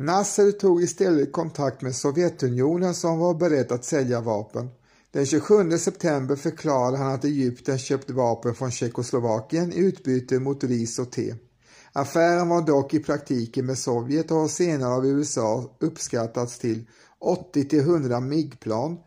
Nasser 0.00 0.52
tog 0.52 0.82
istället 0.82 1.32
kontakt 1.32 1.82
med 1.82 1.94
Sovjetunionen 1.94 2.94
som 2.94 3.18
var 3.18 3.34
beredd 3.34 3.72
att 3.72 3.84
sälja 3.84 4.20
vapen. 4.20 4.68
Den 5.10 5.26
27 5.26 5.78
september 5.78 6.36
förklarade 6.36 6.96
han 6.96 7.14
att 7.14 7.24
Egypten 7.24 7.78
köpt 7.78 8.10
vapen 8.10 8.54
från 8.54 8.70
Tjeckoslovakien 8.70 9.72
i 9.72 9.78
utbyte 9.78 10.38
mot 10.38 10.64
ris 10.64 10.98
och 10.98 11.12
te. 11.12 11.34
Affären 11.92 12.48
var 12.48 12.62
dock 12.62 12.94
i 12.94 12.98
praktiken 12.98 13.66
med 13.66 13.78
Sovjet 13.78 14.30
och 14.30 14.36
har 14.36 14.48
senare 14.48 14.94
av 14.94 15.06
USA 15.06 15.76
uppskattats 15.80 16.58
till 16.58 16.88
80 17.18 17.78
100 17.78 18.20
MIG-plan, 18.20 18.98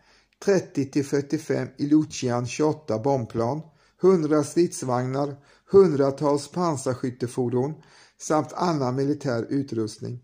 30 0.46 1.04
45 1.04 1.68
Ilucian-28 1.78 3.04
bombplan, 3.04 3.62
100 4.04 4.44
stridsvagnar, 4.44 5.36
hundratals 5.72 6.48
pansarskyttefordon 6.48 7.74
samt 8.22 8.54
annan 8.54 8.96
militär 8.96 9.46
utrustning. 9.50 10.24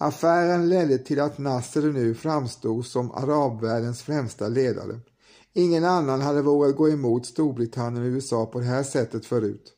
Affären 0.00 0.68
ledde 0.68 0.98
till 0.98 1.20
att 1.20 1.38
Nasser 1.38 1.82
nu 1.82 2.14
framstod 2.14 2.86
som 2.86 3.10
arabvärldens 3.10 4.02
främsta 4.02 4.48
ledare. 4.48 5.00
Ingen 5.52 5.84
annan 5.84 6.20
hade 6.20 6.42
vågat 6.42 6.76
gå 6.76 6.88
emot 6.88 7.26
Storbritannien 7.26 8.04
och 8.04 8.08
USA 8.08 8.46
på 8.46 8.58
det 8.58 8.64
här 8.64 8.82
sättet 8.82 9.26
förut. 9.26 9.72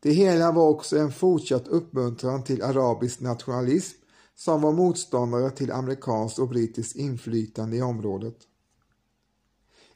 Det 0.00 0.12
hela 0.12 0.52
var 0.52 0.68
också 0.68 0.98
en 0.98 1.12
fortsatt 1.12 1.68
uppmuntran 1.68 2.44
till 2.44 2.62
arabisk 2.62 3.20
nationalism 3.20 3.96
som 4.36 4.62
var 4.62 4.72
motståndare 4.72 5.50
till 5.50 5.72
amerikanskt 5.72 6.38
och 6.38 6.48
brittiskt 6.48 6.96
inflytande 6.96 7.76
i 7.76 7.82
området. 7.82 8.36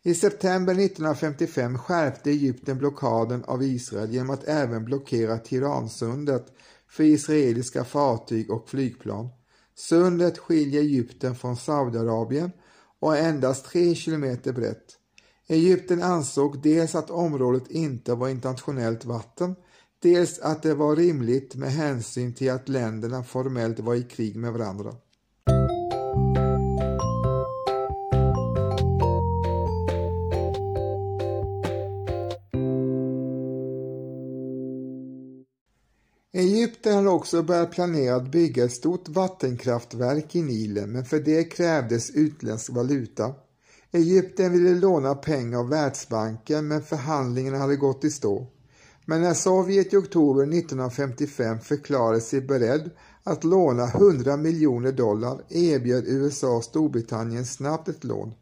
I 0.02 0.14
september 0.14 0.72
1955 0.72 1.78
skärpte 1.78 2.30
Egypten 2.30 2.78
blockaden 2.78 3.44
av 3.44 3.62
Israel 3.62 4.12
genom 4.12 4.30
att 4.30 4.44
även 4.44 4.84
blockera 4.84 5.38
Tiransundet 5.38 6.46
för 6.88 7.04
israeliska 7.04 7.84
fartyg 7.84 8.50
och 8.50 8.68
flygplan. 8.68 9.28
Sundet 9.76 10.38
skiljer 10.38 10.80
Egypten 10.80 11.34
från 11.34 11.56
Saudiarabien 11.56 12.50
och 13.00 13.16
är 13.16 13.28
endast 13.28 13.64
tre 13.64 13.94
kilometer 13.94 14.52
brett. 14.52 14.98
Egypten 15.46 16.02
ansåg 16.02 16.62
dels 16.62 16.94
att 16.94 17.10
området 17.10 17.70
inte 17.70 18.14
var 18.14 18.28
internationellt 18.28 19.04
vatten, 19.04 19.54
dels 20.02 20.38
att 20.38 20.62
det 20.62 20.74
var 20.74 20.96
rimligt 20.96 21.54
med 21.54 21.72
hänsyn 21.72 22.34
till 22.34 22.50
att 22.50 22.68
länderna 22.68 23.24
formellt 23.24 23.80
var 23.80 23.94
i 23.94 24.02
krig 24.02 24.36
med 24.36 24.52
varandra. 24.52 24.94
Egypten 36.84 37.04
hade 37.04 37.16
också 37.16 37.42
börjat 37.42 37.70
planera 37.70 38.16
att 38.16 38.30
bygga 38.30 38.64
ett 38.64 38.72
stort 38.72 39.08
vattenkraftverk 39.08 40.34
i 40.34 40.42
Nilen 40.42 40.92
men 40.92 41.04
för 41.04 41.18
det 41.18 41.44
krävdes 41.44 42.10
utländsk 42.10 42.70
valuta. 42.70 43.34
Egypten 43.92 44.52
ville 44.52 44.74
låna 44.74 45.14
pengar 45.14 45.58
av 45.58 45.68
Världsbanken 45.68 46.68
men 46.68 46.82
förhandlingarna 46.82 47.58
hade 47.58 47.76
gått 47.76 48.04
i 48.04 48.10
stå. 48.10 48.46
Men 49.04 49.22
när 49.22 49.34
Sovjet 49.34 49.92
i 49.92 49.96
oktober 49.96 50.42
1955 50.42 51.60
förklarade 51.60 52.20
sig 52.20 52.40
beredd 52.40 52.90
att 53.22 53.44
låna 53.44 53.84
100 53.84 54.36
miljoner 54.36 54.92
dollar 54.92 55.40
erbjöd 55.48 56.04
USA 56.06 56.56
och 56.56 56.64
Storbritannien 56.64 57.46
snabbt 57.46 57.88
ett 57.88 58.04
lån. 58.04 58.32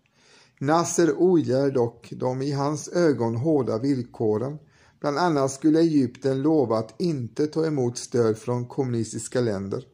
Nasser 0.58 1.14
ogillade 1.18 1.70
dock 1.70 2.12
de 2.16 2.42
i 2.42 2.52
hans 2.52 2.88
ögon 2.88 3.36
hårda 3.36 3.78
villkoren 3.78 4.58
Bland 5.02 5.18
annat 5.18 5.52
skulle 5.52 5.80
Egypten 5.80 6.42
lova 6.42 6.78
att 6.78 7.00
inte 7.00 7.46
ta 7.46 7.66
emot 7.66 7.98
stöd 7.98 8.38
från 8.38 8.68
kommunistiska 8.68 9.40
länder. 9.40 9.86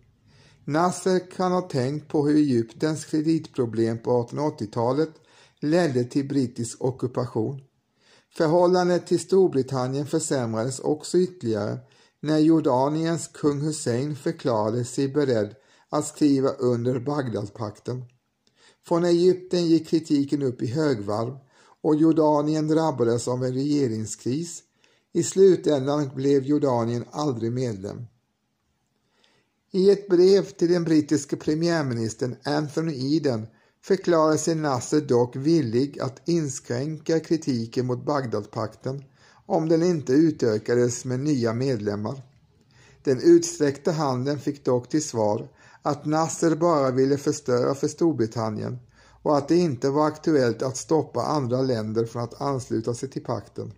Nasser 0.64 1.30
kan 1.30 1.52
ha 1.52 1.60
tänkt 1.60 2.08
på 2.08 2.26
hur 2.26 2.36
Egyptens 2.36 3.04
kreditproblem 3.04 3.98
på 3.98 4.10
1880-talet 4.10 5.10
ledde 5.60 6.04
till 6.04 6.28
brittisk 6.28 6.84
ockupation. 6.84 7.60
Förhållandet 8.36 9.06
till 9.06 9.20
Storbritannien 9.20 10.06
försämrades 10.06 10.80
också 10.80 11.18
ytterligare 11.18 11.78
när 12.20 12.38
Jordaniens 12.38 13.28
kung 13.28 13.60
Hussein 13.60 14.16
förklarade 14.16 14.84
sig 14.84 15.08
beredd 15.08 15.54
att 15.88 16.06
skriva 16.06 16.48
under 16.48 17.00
Bagdadpakten. 17.00 18.04
Från 18.86 19.04
Egypten 19.04 19.66
gick 19.66 19.88
kritiken 19.88 20.42
upp 20.42 20.62
i 20.62 20.66
högvarv 20.66 21.38
och 21.82 21.96
Jordanien 21.96 22.68
drabbades 22.68 23.28
av 23.28 23.44
en 23.44 23.54
regeringskris 23.54 24.62
i 25.12 25.22
slutändan 25.22 26.10
blev 26.14 26.42
Jordanien 26.42 27.04
aldrig 27.10 27.52
medlem. 27.52 28.06
I 29.70 29.90
ett 29.90 30.08
brev 30.08 30.42
till 30.42 30.72
den 30.72 30.84
brittiske 30.84 31.36
premiärministern 31.36 32.36
Anthony 32.44 33.16
Eden 33.16 33.46
förklarade 33.82 34.38
sig 34.38 34.54
Nasser 34.54 35.00
dock 35.00 35.36
villig 35.36 36.00
att 36.00 36.28
inskränka 36.28 37.20
kritiken 37.20 37.86
mot 37.86 38.04
Bagdadpakten 38.04 39.04
om 39.46 39.68
den 39.68 39.82
inte 39.82 40.12
utökades 40.12 41.04
med 41.04 41.20
nya 41.20 41.52
medlemmar. 41.52 42.22
Den 43.02 43.20
utsträckta 43.20 43.92
handen 43.92 44.38
fick 44.38 44.64
dock 44.64 44.88
till 44.88 45.04
svar 45.04 45.48
att 45.82 46.04
Nasser 46.04 46.56
bara 46.56 46.90
ville 46.90 47.18
förstöra 47.18 47.74
för 47.74 47.88
Storbritannien 47.88 48.78
och 49.22 49.36
att 49.36 49.48
det 49.48 49.56
inte 49.56 49.90
var 49.90 50.06
aktuellt 50.06 50.62
att 50.62 50.76
stoppa 50.76 51.22
andra 51.22 51.62
länder 51.62 52.04
från 52.04 52.22
att 52.22 52.40
ansluta 52.40 52.94
sig 52.94 53.10
till 53.10 53.24
pakten. 53.24 53.72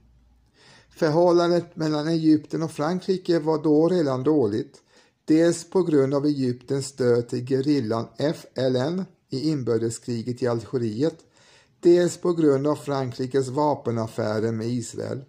Förhållandet 0.96 1.76
mellan 1.76 2.08
Egypten 2.08 2.62
och 2.62 2.70
Frankrike 2.70 3.38
var 3.38 3.62
då 3.62 3.88
redan 3.88 4.22
dåligt, 4.22 4.82
dels 5.24 5.70
på 5.70 5.82
grund 5.82 6.14
av 6.14 6.26
Egyptens 6.26 6.86
stöd 6.86 7.28
till 7.28 7.46
gerillan 7.46 8.06
FLN 8.16 9.04
i 9.30 9.50
inbördeskriget 9.50 10.42
i 10.42 10.46
Algeriet, 10.46 11.16
dels 11.80 12.16
på 12.16 12.32
grund 12.32 12.66
av 12.66 12.76
Frankrikes 12.76 13.48
vapenaffärer 13.48 14.52
med 14.52 14.66
Israel. 14.66 15.24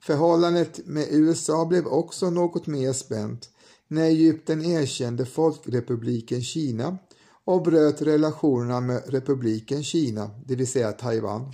Förhållandet 0.00 0.86
med 0.86 1.06
USA 1.10 1.64
blev 1.64 1.86
också 1.86 2.30
något 2.30 2.66
mer 2.66 2.92
spänt 2.92 3.50
när 3.88 4.04
Egypten 4.04 4.64
erkände 4.64 5.26
Folkrepubliken 5.26 6.42
Kina 6.42 6.98
och 7.44 7.62
bröt 7.62 8.02
relationerna 8.02 8.80
med 8.80 9.02
republiken 9.06 9.84
Kina, 9.84 10.30
det 10.46 10.56
vill 10.56 10.66
säga 10.66 10.92
Taiwan. 10.92 11.52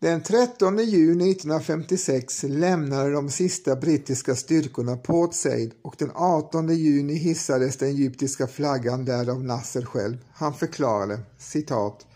Den 0.00 0.22
13 0.22 0.78
juni 0.78 1.30
1956 1.30 2.42
lämnade 2.42 3.10
de 3.10 3.30
sista 3.30 3.76
brittiska 3.76 4.34
styrkorna 4.34 4.96
Port 4.96 5.34
Said 5.34 5.72
och 5.82 5.94
den 5.98 6.10
18 6.14 6.68
juni 6.68 7.14
hissades 7.14 7.76
den 7.76 7.88
egyptiska 7.88 8.46
flaggan 8.46 9.04
där 9.04 9.30
av 9.30 9.44
Nasser 9.44 9.82
själv. 9.82 10.16
Han 10.32 10.54
förklarade 10.54 11.20
citat 11.38 12.06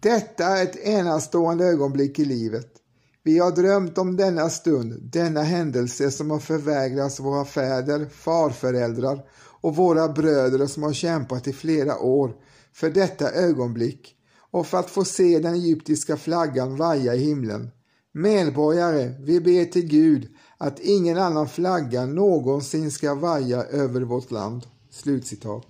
Detta 0.00 0.44
är 0.44 0.62
ett 0.62 0.76
enastående 0.76 1.64
ögonblick 1.64 2.18
i 2.18 2.24
livet. 2.24 2.68
Vi 3.22 3.38
har 3.38 3.50
drömt 3.50 3.98
om 3.98 4.16
denna 4.16 4.50
stund, 4.50 5.02
denna 5.02 5.42
händelse 5.42 6.10
som 6.10 6.30
har 6.30 6.38
förvägrats 6.38 7.20
våra 7.20 7.44
fäder, 7.44 8.06
farföräldrar 8.06 9.24
och 9.60 9.76
våra 9.76 10.08
bröder 10.08 10.66
som 10.66 10.82
har 10.82 10.92
kämpat 10.92 11.48
i 11.48 11.52
flera 11.52 11.98
år 11.98 12.32
för 12.72 12.90
detta 12.90 13.30
ögonblick 13.30 14.13
och 14.54 14.66
för 14.66 14.78
att 14.78 14.90
få 14.90 15.04
se 15.04 15.38
den 15.38 15.54
egyptiska 15.54 16.16
flaggan 16.16 16.76
vaja 16.76 17.14
i 17.14 17.18
himlen. 17.18 17.70
Medborgare, 18.12 19.14
vi 19.20 19.40
ber 19.40 19.64
till 19.64 19.86
Gud 19.86 20.28
att 20.58 20.80
ingen 20.80 21.18
annan 21.18 21.48
flagga 21.48 22.06
någonsin 22.06 22.90
ska 22.90 23.14
vaja 23.14 23.64
över 23.64 24.00
vårt 24.00 24.30
land." 24.30 24.66
Slutcitat. 24.90 25.66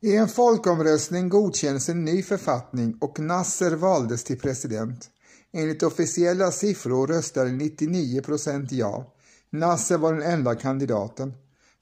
I 0.00 0.16
en 0.16 0.28
folkomröstning 0.28 1.28
godkändes 1.28 1.88
en 1.88 2.04
ny 2.04 2.22
författning 2.22 2.96
och 3.00 3.20
Nasser 3.20 3.76
valdes 3.76 4.24
till 4.24 4.38
president. 4.38 5.10
Enligt 5.52 5.82
officiella 5.82 6.50
siffror 6.50 7.06
röstade 7.06 7.50
99 7.50 8.22
procent 8.22 8.72
ja. 8.72 9.14
Nasser 9.52 9.98
var 9.98 10.12
den 10.12 10.22
enda 10.22 10.54
kandidaten. 10.54 11.32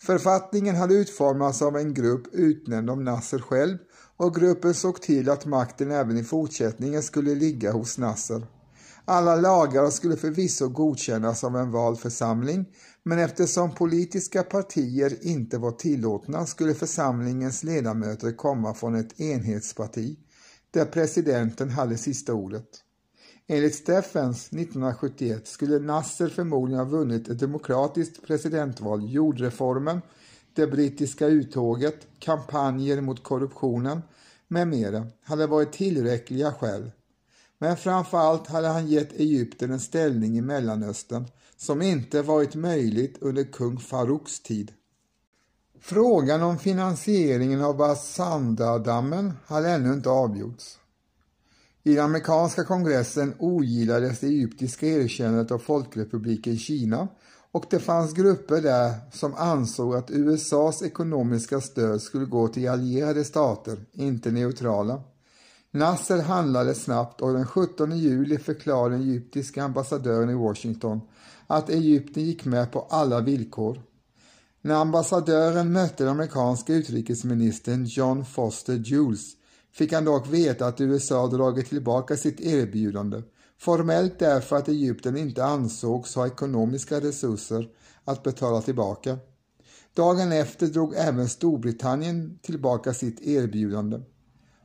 Författningen 0.03 0.77
hade 0.77 0.95
utformats 0.95 1.63
av 1.63 1.77
en 1.77 1.95
grupp 1.95 2.35
utnämnd 2.35 2.91
av 2.91 3.03
Nasser 3.03 3.39
själv 3.39 3.79
och 4.17 4.35
gruppen 4.35 4.75
såg 4.75 5.03
till 5.03 5.31
att 5.31 5.47
makten 5.47 5.91
även 5.91 6.17
i 6.17 6.25
fortsättningen 6.25 7.03
skulle 7.03 7.35
ligga 7.35 7.73
hos 7.73 7.99
Nasser. 7.99 8.47
Alla 9.05 9.37
lagar 9.37 9.91
skulle 9.91 10.17
förvisso 10.17 10.69
godkännas 10.69 11.45
av 11.45 11.57
en 11.57 11.71
vald 11.71 11.99
församling 11.99 12.67
men 13.03 13.19
eftersom 13.19 13.75
politiska 13.75 14.43
partier 14.43 15.27
inte 15.27 15.59
var 15.59 15.73
tillåtna 15.73 16.47
skulle 16.47 16.75
församlingens 16.75 17.65
ledamöter 17.65 18.33
komma 18.33 18.75
från 18.75 18.95
ett 18.95 19.21
enhetsparti 19.21 20.19
där 20.71 20.85
presidenten 20.85 21.71
hade 21.71 21.99
sista 21.99 22.35
ordet. 22.35 22.69
Enligt 23.51 23.75
Steffens 23.75 24.47
1971 24.47 25.47
skulle 25.47 25.79
Nasser 25.79 26.29
förmodligen 26.29 26.79
ha 26.79 26.87
vunnit 26.87 27.29
ett 27.29 27.39
demokratiskt 27.39 28.27
presidentval, 28.27 29.13
jordreformen, 29.13 30.01
det 30.55 30.67
brittiska 30.67 31.27
uttåget, 31.27 32.07
kampanjer 32.19 33.01
mot 33.01 33.23
korruptionen 33.23 34.03
med 34.49 34.69
mera 34.69 35.07
hade 35.23 35.47
varit 35.47 35.73
tillräckliga 35.73 36.53
skäl. 36.53 36.91
Men 37.59 37.77
framför 37.77 38.19
allt 38.19 38.47
hade 38.47 38.69
han 38.69 38.87
gett 38.87 39.13
Egypten 39.13 39.71
en 39.71 39.81
ställning 39.81 40.39
i 40.39 40.41
Mellanöstern 40.41 41.25
som 41.57 41.83
inte 41.83 42.23
varit 42.23 42.55
möjligt 42.55 43.19
under 43.21 43.45
kung 43.45 43.79
Farouks 43.79 44.41
tid. 44.41 44.73
Frågan 45.81 46.43
om 46.43 46.59
finansieringen 46.59 47.63
av 47.63 47.77
Bassandadammen 47.77 49.33
hade 49.47 49.71
ännu 49.71 49.93
inte 49.93 50.11
avgjorts. 50.11 50.79
I 51.89 51.95
den 51.95 52.05
amerikanska 52.05 52.65
kongressen 52.65 53.35
ogillades 53.39 54.21
det 54.21 54.27
egyptiska 54.27 54.87
erkännandet 54.87 55.51
av 55.51 55.59
Folkrepubliken 55.59 56.59
Kina 56.59 57.09
och 57.53 57.65
det 57.71 57.79
fanns 57.79 58.13
grupper 58.13 58.63
där 58.63 58.93
som 59.13 59.35
ansåg 59.35 59.95
att 59.95 60.11
USAs 60.11 60.83
ekonomiska 60.83 61.61
stöd 61.61 62.03
skulle 62.03 62.25
gå 62.25 62.49
till 62.49 62.69
allierade 62.69 63.25
stater, 63.25 63.79
inte 63.93 64.31
neutrala. 64.31 65.03
Nasser 65.71 66.23
handlade 66.23 66.75
snabbt 66.75 67.21
och 67.21 67.33
den 67.33 67.47
17 67.47 67.99
juli 67.99 68.39
förklarade 68.39 68.95
den 68.95 69.03
egyptiska 69.09 69.65
ambassadören 69.65 70.31
i 70.31 70.35
Washington 70.35 71.01
att 71.47 71.71
Egypten 71.71 72.25
gick 72.25 72.45
med 72.45 72.73
på 72.73 72.87
alla 72.91 73.21
villkor. 73.21 73.83
När 74.63 74.75
ambassadören 74.75 75.73
mötte 75.73 76.05
den 76.05 76.13
amerikanska 76.13 76.75
utrikesministern 76.75 77.85
John 77.85 78.25
Foster 78.25 78.75
Jules 78.75 79.38
fick 79.79 79.93
han 79.93 80.05
dock 80.05 80.29
veta 80.29 80.67
att 80.67 80.81
USA 80.81 81.27
dragit 81.27 81.69
tillbaka 81.69 82.17
sitt 82.17 82.41
erbjudande, 82.41 83.23
formellt 83.59 84.19
därför 84.19 84.57
att 84.57 84.69
Egypten 84.69 85.17
inte 85.17 85.45
ansågs 85.45 86.15
ha 86.15 86.27
ekonomiska 86.27 87.01
resurser 87.01 87.69
att 88.05 88.23
betala 88.23 88.63
tillbaka. 88.63 89.19
Dagen 89.95 90.33
efter 90.33 90.67
drog 90.67 90.95
även 90.97 91.29
Storbritannien 91.29 92.39
tillbaka 92.43 92.95
sitt 92.95 93.21
erbjudande. 93.21 94.01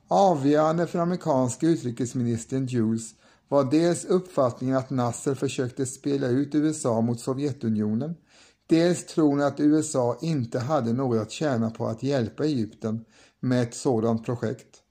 Avgörande 0.07 0.87
för 0.87 0.99
amerikanska 0.99 1.67
utrikesministern 1.67 2.65
Jules 2.65 3.11
var 3.47 3.71
dels 3.71 4.05
uppfattningen 4.05 4.77
att 4.77 4.89
Nasser 4.89 5.35
försökte 5.35 5.85
spela 5.85 6.27
ut 6.27 6.55
USA 6.55 7.01
mot 7.01 7.19
Sovjetunionen, 7.19 8.15
dels 8.67 9.05
tron 9.05 9.41
att 9.41 9.59
USA 9.59 10.17
inte 10.21 10.59
hade 10.59 10.93
något 10.93 11.21
att 11.21 11.31
tjäna 11.31 11.69
på 11.69 11.87
att 11.87 12.03
hjälpa 12.03 12.45
Egypten 12.45 13.05
med 13.39 13.63
ett 13.63 13.75
sådant 13.75 14.25
projekt. 14.25 14.82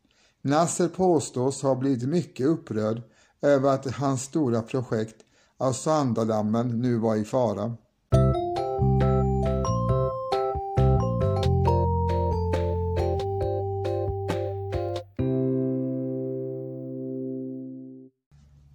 Nasser 0.44 0.88
påstås 0.88 1.62
ha 1.62 1.74
blivit 1.74 2.08
mycket 2.08 2.46
upprörd 2.46 3.02
över 3.42 3.74
att 3.74 3.86
hans 3.86 4.22
stora 4.22 4.62
projekt, 4.62 5.16
Ausandadammen, 5.58 6.80
nu 6.80 6.96
var 6.96 7.16
i 7.16 7.24
fara. 7.24 7.76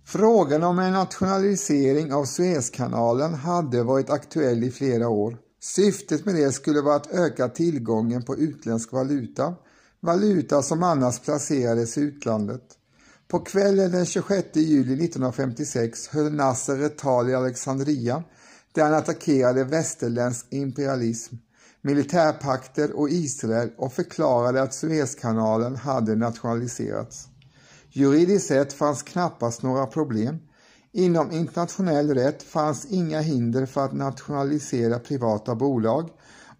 Frågan 0.05 0.63
om 0.63 0.79
en 0.79 0.93
nationalisering 0.93 2.13
av 2.13 2.25
Suezkanalen 2.25 3.33
hade 3.33 3.83
varit 3.83 4.09
aktuell 4.09 4.63
i 4.63 4.71
flera 4.71 5.09
år. 5.09 5.37
Syftet 5.61 6.25
med 6.25 6.35
det 6.35 6.51
skulle 6.51 6.81
vara 6.81 6.95
att 6.95 7.11
öka 7.11 7.49
tillgången 7.49 8.23
på 8.23 8.35
utländsk 8.35 8.91
valuta, 8.91 9.55
valuta 10.01 10.61
som 10.61 10.83
annars 10.83 11.19
placerades 11.19 11.97
i 11.97 12.01
utlandet. 12.01 12.63
På 13.27 13.39
kvällen 13.39 13.91
den 13.91 14.05
26 14.05 14.47
juli 14.53 15.05
1956 15.05 16.07
höll 16.07 16.33
Nasser 16.33 16.83
ett 16.83 16.97
tal 16.97 17.29
i 17.29 17.35
Alexandria 17.35 18.23
där 18.71 18.83
han 18.83 18.93
attackerade 18.93 19.63
västerländsk 19.63 20.45
imperialism, 20.49 21.35
militärpakter 21.81 22.99
och 22.99 23.09
Israel 23.09 23.69
och 23.77 23.93
förklarade 23.93 24.61
att 24.61 24.73
Suezkanalen 24.73 25.75
hade 25.75 26.15
nationaliserats. 26.15 27.27
Juridiskt 27.89 28.47
sett 28.47 28.73
fanns 28.73 29.03
knappast 29.03 29.63
några 29.63 29.85
problem. 29.85 30.39
Inom 30.91 31.31
internationell 31.31 32.13
rätt 32.13 32.43
fanns 32.43 32.85
inga 32.85 33.19
hinder 33.19 33.65
för 33.65 33.85
att 33.85 33.93
nationalisera 33.93 34.99
privata 34.99 35.55
bolag 35.55 36.09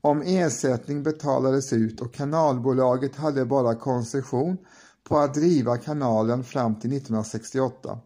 om 0.01 0.21
ersättning 0.21 1.03
betalades 1.03 1.73
ut 1.73 2.01
och 2.01 2.13
kanalbolaget 2.13 3.15
hade 3.15 3.45
bara 3.45 3.75
koncession 3.75 4.57
på 5.03 5.17
att 5.17 5.33
driva 5.33 5.77
kanalen 5.77 6.43
fram 6.43 6.75
till 6.75 6.93
1968. 6.93 7.99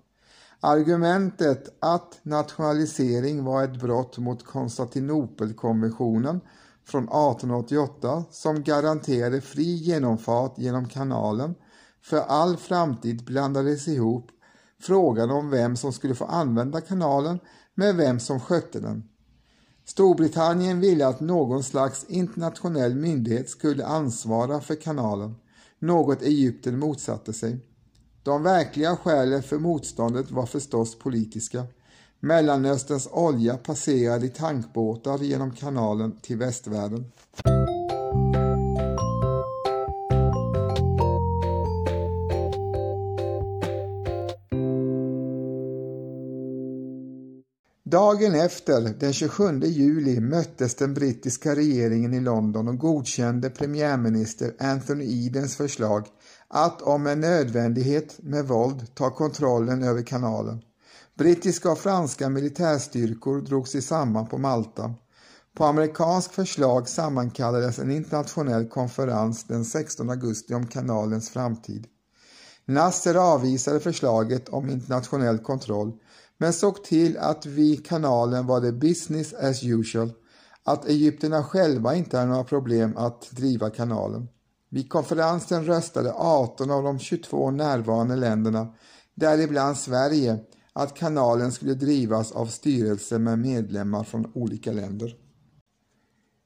Argumentet 0.59 1.75
att 1.79 2.19
nationalisering 2.23 3.43
var 3.43 3.63
ett 3.63 3.79
brott 3.81 4.17
mot 4.17 4.45
Konstantinopelkonventionen 4.45 6.41
från 6.85 7.03
1888 7.03 8.23
som 8.31 8.63
garanterade 8.63 9.41
fri 9.41 9.75
genomfart 9.75 10.57
genom 10.57 10.87
kanalen 10.87 11.55
för 12.03 12.17
all 12.17 12.57
framtid 12.57 13.25
blandades 13.25 13.87
ihop 13.87 14.31
frågan 14.81 15.31
om 15.31 15.49
vem 15.49 15.75
som 15.75 15.93
skulle 15.93 16.15
få 16.15 16.25
använda 16.25 16.81
kanalen 16.81 17.39
med 17.75 17.95
vem 17.95 18.19
som 18.19 18.39
skötte 18.39 18.79
den. 18.79 19.03
Storbritannien 19.85 20.79
ville 20.79 21.07
att 21.07 21.19
någon 21.19 21.63
slags 21.63 22.03
internationell 22.03 22.95
myndighet 22.95 23.49
skulle 23.49 23.85
ansvara 23.85 24.61
för 24.61 24.75
kanalen, 24.75 25.35
något 25.79 26.21
Egypten 26.21 26.79
motsatte 26.79 27.33
sig. 27.33 27.59
De 28.23 28.43
verkliga 28.43 28.95
skälen 28.95 29.43
för 29.43 29.59
motståndet 29.59 30.31
var 30.31 30.45
förstås 30.45 30.99
politiska. 30.99 31.65
Mellanösterns 32.19 33.07
olja 33.11 33.57
passerade 33.57 34.25
i 34.25 34.29
tankbåtar 34.29 35.17
genom 35.17 35.51
kanalen 35.51 36.17
till 36.21 36.37
västvärlden. 36.37 37.05
Dagen 47.91 48.35
efter, 48.35 48.81
den 48.81 49.13
27 49.13 49.59
juli, 49.63 50.19
möttes 50.19 50.75
den 50.75 50.93
brittiska 50.93 51.55
regeringen 51.55 52.13
i 52.13 52.19
London 52.19 52.67
och 52.67 52.77
godkände 52.77 53.49
premiärminister 53.49 54.53
Anthony 54.59 55.25
Edens 55.25 55.55
förslag 55.55 56.07
att 56.47 56.81
om 56.81 57.07
en 57.07 57.19
nödvändighet 57.19 58.19
med 58.23 58.47
våld 58.47 58.95
ta 58.95 59.09
kontrollen 59.09 59.83
över 59.83 60.01
kanalen. 60.01 60.61
Brittiska 61.17 61.71
och 61.71 61.77
franska 61.77 62.29
militärstyrkor 62.29 63.41
drog 63.41 63.67
sig 63.67 63.81
samman 63.81 64.27
på 64.27 64.37
Malta. 64.37 64.93
På 65.57 65.65
amerikansk 65.65 66.33
förslag 66.33 66.89
sammankallades 66.89 67.79
en 67.79 67.91
internationell 67.91 68.67
konferens 68.69 69.43
den 69.43 69.65
16 69.65 70.09
augusti 70.09 70.53
om 70.53 70.67
kanalens 70.67 71.29
framtid. 71.29 71.87
Nasser 72.65 73.15
avvisade 73.15 73.79
förslaget 73.79 74.49
om 74.49 74.69
internationell 74.69 75.37
kontroll 75.37 75.93
men 76.41 76.53
såg 76.53 76.83
till 76.83 77.17
att 77.17 77.45
vid 77.45 77.85
kanalen 77.85 78.47
var 78.47 78.61
det 78.61 78.71
business 78.71 79.33
as 79.33 79.63
usual, 79.63 80.11
att 80.63 80.85
egyptierna 80.89 81.43
själva 81.43 81.95
inte 81.95 82.17
hade 82.17 82.29
några 82.29 82.43
problem 82.43 82.97
att 82.97 83.31
driva 83.31 83.69
kanalen. 83.69 84.27
Vid 84.69 84.89
konferensen 84.89 85.65
röstade 85.65 86.13
18 86.13 86.71
av 86.71 86.83
de 86.83 86.99
22 86.99 87.51
närvarande 87.51 88.15
länderna, 88.15 88.73
däribland 89.15 89.77
Sverige, 89.77 90.39
att 90.73 90.97
kanalen 90.97 91.51
skulle 91.51 91.73
drivas 91.73 92.31
av 92.31 92.45
styrelser 92.45 93.19
med 93.19 93.39
medlemmar 93.39 94.03
från 94.03 94.31
olika 94.33 94.71
länder. 94.71 95.15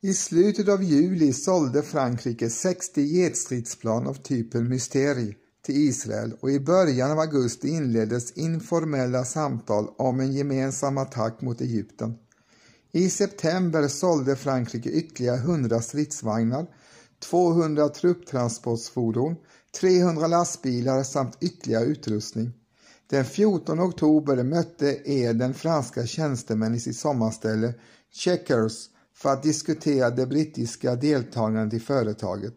I 0.01 0.13
slutet 0.13 0.69
av 0.69 0.83
juli 0.83 1.33
sålde 1.33 1.81
Frankrike 1.81 2.49
60 2.49 3.01
jetstridsplan 3.01 4.07
av 4.07 4.13
typen 4.13 4.69
Mysterie 4.69 5.35
till 5.65 5.75
Israel 5.75 6.33
och 6.39 6.51
i 6.51 6.59
början 6.59 7.11
av 7.11 7.19
augusti 7.19 7.69
inleddes 7.69 8.31
informella 8.31 9.25
samtal 9.25 9.87
om 9.97 10.19
en 10.19 10.33
gemensam 10.33 10.97
attack 10.97 11.41
mot 11.41 11.61
Egypten. 11.61 12.13
I 12.91 13.09
september 13.09 13.87
sålde 13.87 14.35
Frankrike 14.35 14.89
ytterligare 14.89 15.37
100 15.37 15.81
stridsvagnar, 15.81 16.67
200 17.29 17.89
trupptransportfordon, 17.89 19.35
300 19.79 20.27
lastbilar 20.27 21.03
samt 21.03 21.37
ytterligare 21.41 21.85
utrustning. 21.85 22.51
Den 23.09 23.25
14 23.25 23.79
oktober 23.79 24.43
mötte 24.43 24.97
Eden 25.05 25.53
franska 25.53 26.05
tjänstemän 26.05 26.75
i 26.75 26.79
sitt 26.79 26.97
sommarställe 26.97 27.73
Checkers 28.11 28.89
för 29.15 29.29
att 29.29 29.43
diskutera 29.43 30.09
det 30.09 30.25
brittiska 30.25 30.95
deltagandet 30.95 31.73
i 31.73 31.79
företaget. 31.79 32.55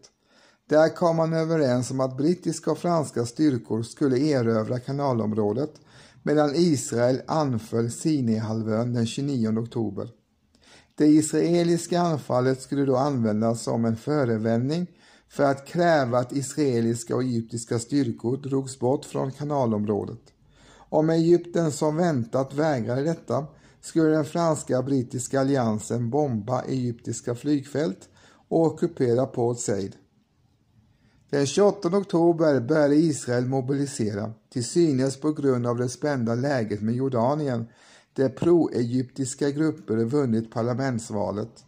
Där 0.69 0.89
kom 0.89 1.17
man 1.17 1.33
överens 1.33 1.91
om 1.91 2.01
att 2.01 2.17
brittiska 2.17 2.71
och 2.71 2.79
franska 2.79 3.27
styrkor 3.27 3.83
skulle 3.83 4.19
erövra 4.19 4.79
kanalområdet 4.79 5.75
medan 6.23 6.55
Israel 6.55 7.23
anföll 7.27 7.91
Sinaihalvön 7.91 8.93
den 8.93 9.07
29 9.07 9.59
oktober. 9.59 10.09
Det 10.95 11.07
israeliska 11.07 12.01
anfallet 12.01 12.63
skulle 12.63 12.85
då 12.85 12.97
användas 12.97 13.63
som 13.63 13.85
en 13.85 13.97
förevändning 13.97 14.87
för 15.29 15.45
att 15.45 15.67
kräva 15.67 16.19
att 16.19 16.33
israeliska 16.33 17.17
och 17.17 17.23
egyptiska 17.23 17.79
styrkor 17.79 18.37
drogs 18.37 18.79
bort 18.79 19.05
från 19.05 19.33
kanalområdet. 19.33 20.23
Om 20.89 21.11
Egypten 21.11 21.73
som 21.73 21.97
väntat 21.97 22.55
vägrade 22.55 23.03
detta 23.03 23.47
skulle 23.81 24.09
den 24.11 24.25
franska-brittiska 24.25 25.41
alliansen 25.41 26.11
bomba 26.11 26.63
egyptiska 26.63 27.35
flygfält 27.35 28.09
och 28.49 28.67
ockupera 28.67 29.27
Port 29.27 29.61
Said. 29.61 29.97
Den 31.31 31.47
28 31.47 31.88
oktober 31.88 32.61
började 32.61 32.97
Israel 32.97 33.47
mobilisera, 33.47 34.33
till 34.53 34.64
synes 34.64 35.21
på 35.21 35.33
grund 35.33 35.67
av 35.67 35.77
det 35.77 35.88
spända 35.88 36.35
läget 36.35 36.83
med 36.83 36.95
Jordanien, 36.95 37.67
där 38.12 38.29
pro-egyptiska 38.29 39.51
grupper 39.51 39.97
vunnit 39.97 40.51
parlamentsvalet. 40.51 41.64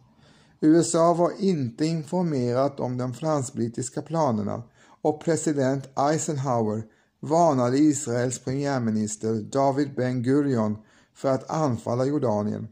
USA 0.61 1.15
var 1.15 1.33
inte 1.39 1.87
informerat 1.87 2.81
om 2.81 2.99
de 2.99 3.15
fransk-brittiska 3.15 4.03
planerna 4.03 4.63
och 5.03 5.25
president 5.25 5.89
Eisenhower 5.99 6.83
varnade 7.21 7.79
Israels 7.79 8.39
premiärminister 8.39 9.35
David 9.35 9.95
Ben 9.95 10.23
Gurion 10.23 10.79
för 11.15 11.29
att 11.29 11.51
anfalla 11.51 12.05
Jordanien. 12.05 12.69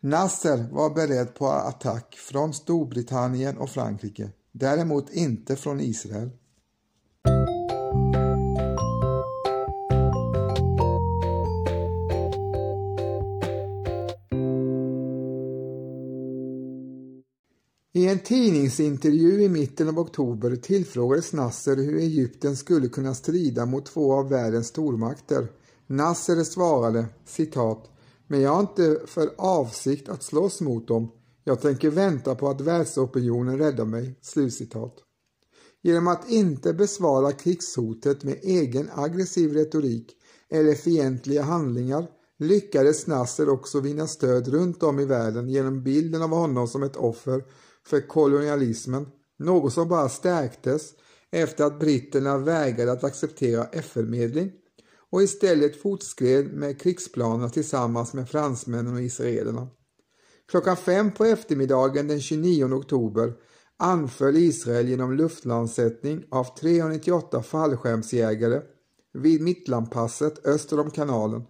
Nasser 0.00 0.66
var 0.72 0.90
beredd 0.90 1.34
på 1.34 1.48
attack 1.48 2.14
från 2.14 2.54
Storbritannien 2.54 3.58
och 3.58 3.70
Frankrike 3.70 4.30
däremot 4.58 5.12
inte 5.12 5.56
från 5.56 5.80
Israel. 5.80 6.30
I 17.92 18.08
en 18.08 18.18
tidningsintervju 18.18 19.42
i 19.42 19.48
mitten 19.48 19.88
av 19.88 19.98
oktober 19.98 20.56
tillfrågades 20.56 21.32
Nasser 21.32 21.76
hur 21.76 21.98
Egypten 21.98 22.56
skulle 22.56 22.88
kunna 22.88 23.14
strida 23.14 23.66
mot 23.66 23.86
två 23.86 24.12
av 24.14 24.28
världens 24.28 24.66
stormakter. 24.66 25.48
Nasser 25.86 26.44
svarade 26.44 27.06
citat 27.24 27.90
men 28.26 28.40
jag 28.40 28.50
har 28.50 28.60
inte 28.60 29.00
för 29.06 29.30
avsikt 29.38 30.08
att 30.08 30.22
slåss 30.22 30.60
mot 30.60 30.88
dem. 30.88 31.10
Jag 31.48 31.60
tänker 31.60 31.90
vänta 31.90 32.34
på 32.34 32.48
att 32.48 32.60
världsopinionen 32.60 33.58
räddar 33.58 33.84
mig." 33.84 34.18
Slutcitat. 34.22 34.94
Genom 35.82 36.08
att 36.08 36.30
inte 36.30 36.74
besvara 36.74 37.32
krigshotet 37.32 38.24
med 38.24 38.38
egen 38.42 38.90
aggressiv 38.94 39.52
retorik 39.52 40.16
eller 40.50 40.74
fientliga 40.74 41.42
handlingar 41.42 42.06
lyckades 42.38 43.06
Nasser 43.06 43.48
också 43.48 43.80
vinna 43.80 44.06
stöd 44.06 44.48
runt 44.48 44.82
om 44.82 45.00
i 45.00 45.04
världen 45.04 45.48
genom 45.48 45.82
bilden 45.82 46.22
av 46.22 46.30
honom 46.30 46.68
som 46.68 46.82
ett 46.82 46.96
offer 46.96 47.44
för 47.86 48.08
kolonialismen, 48.08 49.08
något 49.38 49.72
som 49.72 49.88
bara 49.88 50.08
stärktes 50.08 50.92
efter 51.30 51.64
att 51.64 51.80
britterna 51.80 52.38
vägrade 52.38 52.92
att 52.92 53.04
acceptera 53.04 53.64
FN-medling 53.64 54.52
och 55.10 55.22
istället 55.22 55.82
fortskred 55.82 56.52
med 56.52 56.80
krigsplanerna 56.80 57.48
tillsammans 57.48 58.14
med 58.14 58.28
fransmännen 58.28 58.94
och 58.94 59.02
israelerna. 59.02 59.68
Klockan 60.50 60.76
fem 60.76 61.12
på 61.12 61.24
eftermiddagen 61.24 62.08
den 62.08 62.20
29 62.20 62.64
oktober 62.64 63.32
anföll 63.76 64.36
Israel 64.36 64.88
genom 64.88 65.16
luftlandsättning 65.16 66.24
av 66.30 66.56
398 66.58 67.42
fallskärmsjägare 67.42 68.60
vid 69.12 69.42
Mittlandpasset 69.42 70.46
öster 70.46 70.80
om 70.80 70.90
kanalen 70.90 71.42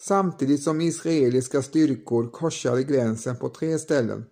samtidigt 0.00 0.62
som 0.62 0.80
israeliska 0.80 1.62
styrkor 1.62 2.30
korsade 2.30 2.82
gränsen 2.82 3.36
på 3.36 3.48
tre 3.48 3.78
ställen. 3.78 4.24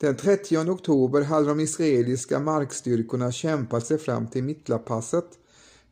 Den 0.00 0.16
30 0.16 0.58
oktober 0.58 1.22
hade 1.22 1.48
de 1.48 1.60
israeliska 1.60 2.38
markstyrkorna 2.38 3.32
kämpat 3.32 3.86
sig 3.86 3.98
fram 3.98 4.26
till 4.26 4.44
Mittlandpasset 4.44 5.28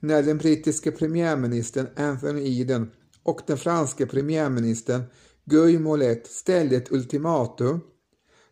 när 0.01 0.23
den 0.23 0.39
brittiske 0.39 0.91
premiärministern 0.91 1.87
Anthony 1.97 2.61
Eden 2.61 2.91
och 3.23 3.41
den 3.47 3.59
franske 3.59 4.07
premiärministern 4.07 5.03
Guy 5.51 5.79
ställde 6.25 6.77
ett 6.77 6.93
ultimatum. 6.93 7.81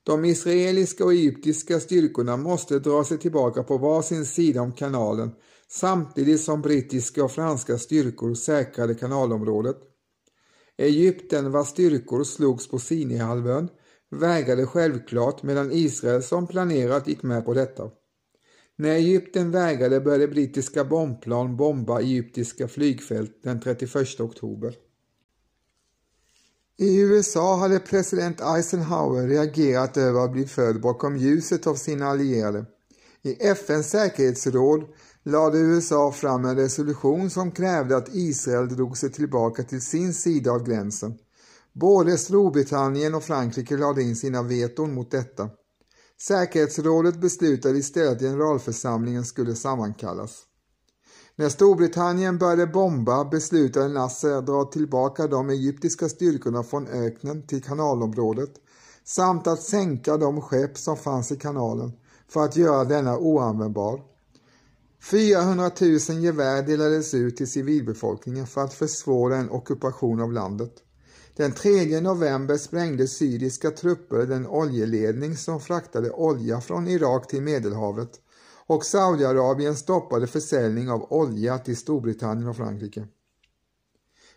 De 0.02 0.24
israeliska 0.24 1.04
och 1.04 1.12
egyptiska 1.12 1.80
styrkorna 1.80 2.36
måste 2.36 2.78
dra 2.78 3.04
sig 3.04 3.18
tillbaka 3.18 3.62
på 3.62 3.78
varsin 3.78 4.26
sida 4.26 4.60
om 4.60 4.72
kanalen 4.72 5.30
samtidigt 5.68 6.40
som 6.40 6.62
brittiska 6.62 7.24
och 7.24 7.32
franska 7.32 7.78
styrkor 7.78 8.34
säkrade 8.34 8.94
kanalområdet. 8.94 9.76
Egypten 10.76 11.52
vars 11.52 11.68
styrkor 11.68 12.24
slogs 12.24 12.68
på 12.68 12.78
Sinaihalvön 12.78 13.68
vägrade 14.10 14.66
självklart 14.66 15.42
medan 15.42 15.72
Israel 15.72 16.22
som 16.22 16.46
planerat 16.46 17.08
gick 17.08 17.22
med 17.22 17.44
på 17.44 17.54
detta. 17.54 17.90
När 18.76 18.90
Egypten 18.90 19.50
vägrade 19.50 20.00
började 20.00 20.28
brittiska 20.28 20.84
bombplan 20.84 21.56
bomba 21.56 22.00
egyptiska 22.00 22.68
flygfält 22.68 23.42
den 23.42 23.60
31 23.60 24.20
oktober. 24.20 24.74
I 26.76 27.00
USA 27.00 27.56
hade 27.56 27.80
president 27.80 28.40
Eisenhower 28.40 29.28
reagerat 29.28 29.96
över 29.96 30.24
att 30.24 30.32
bli 30.32 30.46
förd 30.46 30.80
bakom 30.80 31.16
ljuset 31.16 31.66
av 31.66 31.74
sina 31.74 32.06
allierade. 32.06 32.66
I 33.22 33.46
FNs 33.46 33.90
säkerhetsråd 33.90 34.84
lade 35.22 35.58
USA 35.58 36.12
fram 36.12 36.44
en 36.44 36.56
resolution 36.56 37.30
som 37.30 37.50
krävde 37.50 37.96
att 37.96 38.14
Israel 38.14 38.68
drog 38.68 38.96
sig 38.96 39.12
tillbaka 39.12 39.62
till 39.62 39.80
sin 39.80 40.14
sida 40.14 40.52
av 40.52 40.64
gränsen. 40.64 41.14
Både 41.72 42.18
Storbritannien 42.18 43.14
och 43.14 43.24
Frankrike 43.24 43.76
lade 43.76 44.02
in 44.02 44.16
sina 44.16 44.42
veton 44.42 44.94
mot 44.94 45.10
detta. 45.10 45.50
Säkerhetsrådet 46.20 47.20
beslutade 47.20 47.78
istället 47.78 48.12
att 48.12 48.20
generalförsamlingen 48.20 49.24
skulle 49.24 49.54
sammankallas. 49.54 50.42
När 51.36 51.48
Storbritannien 51.48 52.38
började 52.38 52.66
bomba 52.66 53.24
beslutade 53.24 53.88
Nasser 53.88 54.30
att 54.30 54.46
dra 54.46 54.64
tillbaka 54.64 55.26
de 55.26 55.50
egyptiska 55.50 56.08
styrkorna 56.08 56.62
från 56.62 56.86
öknen 56.86 57.46
till 57.46 57.62
kanalområdet 57.62 58.50
samt 59.04 59.46
att 59.46 59.62
sänka 59.62 60.16
de 60.16 60.40
skepp 60.40 60.78
som 60.78 60.96
fanns 60.96 61.32
i 61.32 61.36
kanalen 61.36 61.92
för 62.28 62.44
att 62.44 62.56
göra 62.56 62.84
denna 62.84 63.18
oanvändbar. 63.18 64.00
400 65.10 65.70
000 65.80 65.98
gevär 66.22 66.62
delades 66.62 67.14
ut 67.14 67.36
till 67.36 67.50
civilbefolkningen 67.50 68.46
för 68.46 68.60
att 68.60 68.74
försvåra 68.74 69.36
en 69.36 69.50
ockupation 69.50 70.20
av 70.20 70.32
landet. 70.32 70.72
Den 71.36 71.52
3 71.52 72.00
november 72.00 72.56
sprängde 72.56 73.08
syriska 73.08 73.70
trupper 73.70 74.26
den 74.26 74.46
oljeledning 74.46 75.36
som 75.36 75.60
fraktade 75.60 76.10
olja 76.10 76.60
från 76.60 76.88
Irak 76.88 77.28
till 77.28 77.42
Medelhavet 77.42 78.20
och 78.66 78.84
Saudiarabien 78.84 79.76
stoppade 79.76 80.26
försäljning 80.26 80.90
av 80.90 81.12
olja 81.12 81.58
till 81.58 81.76
Storbritannien 81.76 82.48
och 82.48 82.56
Frankrike. 82.56 83.06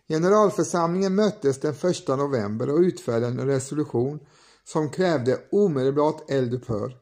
Generalförsamlingen 0.07 1.15
möttes 1.15 1.59
den 1.59 1.73
1 1.73 2.07
november 2.07 2.69
och 2.69 2.79
utfärdade 2.79 3.41
en 3.41 3.47
resolution 3.47 4.19
som 4.63 4.89
krävde 4.89 5.39
omedelbart 5.51 6.31
eldupphör. 6.31 6.97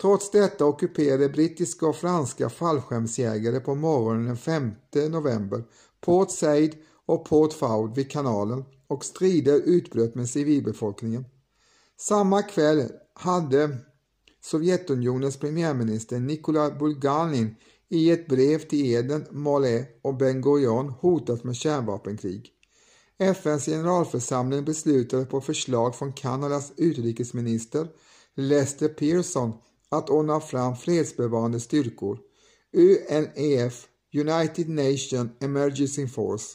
Trots 0.00 0.30
detta 0.30 0.64
ockuperade 0.64 1.28
brittiska 1.28 1.86
och 1.86 1.96
franska 1.96 2.48
fallskärmsjägare 2.48 3.60
på 3.60 3.74
morgonen 3.74 4.26
den 4.26 4.36
5 4.36 4.72
november 5.10 5.64
Port 6.00 6.30
Said 6.30 6.74
och 7.06 7.24
Port 7.24 7.52
Foud 7.52 7.94
vid 7.94 8.10
kanalen 8.10 8.64
och 8.86 9.04
strider 9.04 9.60
utbröt 9.64 10.14
med 10.14 10.28
civilbefolkningen. 10.28 11.24
Samma 12.00 12.42
kväll 12.42 12.88
hade 13.14 13.78
Sovjetunionens 14.44 15.36
premiärminister 15.36 16.20
Nikola 16.20 16.70
Bulganin 16.70 17.56
i 17.88 18.10
ett 18.10 18.28
brev 18.28 18.58
till 18.58 18.86
Eden, 18.86 19.26
Malé 19.30 19.84
och 20.02 20.16
Ben 20.16 20.42
Gurion 20.42 20.88
hotat 20.88 21.44
med 21.44 21.56
kärnvapenkrig. 21.56 22.50
FNs 23.18 23.66
generalförsamling 23.66 24.64
beslutade 24.64 25.24
på 25.24 25.40
förslag 25.40 25.94
från 25.94 26.12
Kanadas 26.12 26.72
utrikesminister 26.76 27.88
Lester 28.34 28.88
Pearson 28.88 29.52
att 29.88 30.10
ordna 30.10 30.40
fram 30.40 30.76
fredsbevarande 30.76 31.60
styrkor, 31.60 32.18
UNEF, 32.72 33.86
United 34.14 34.68
Nations 34.68 35.30
Emergency 35.40 36.06
Force. 36.06 36.46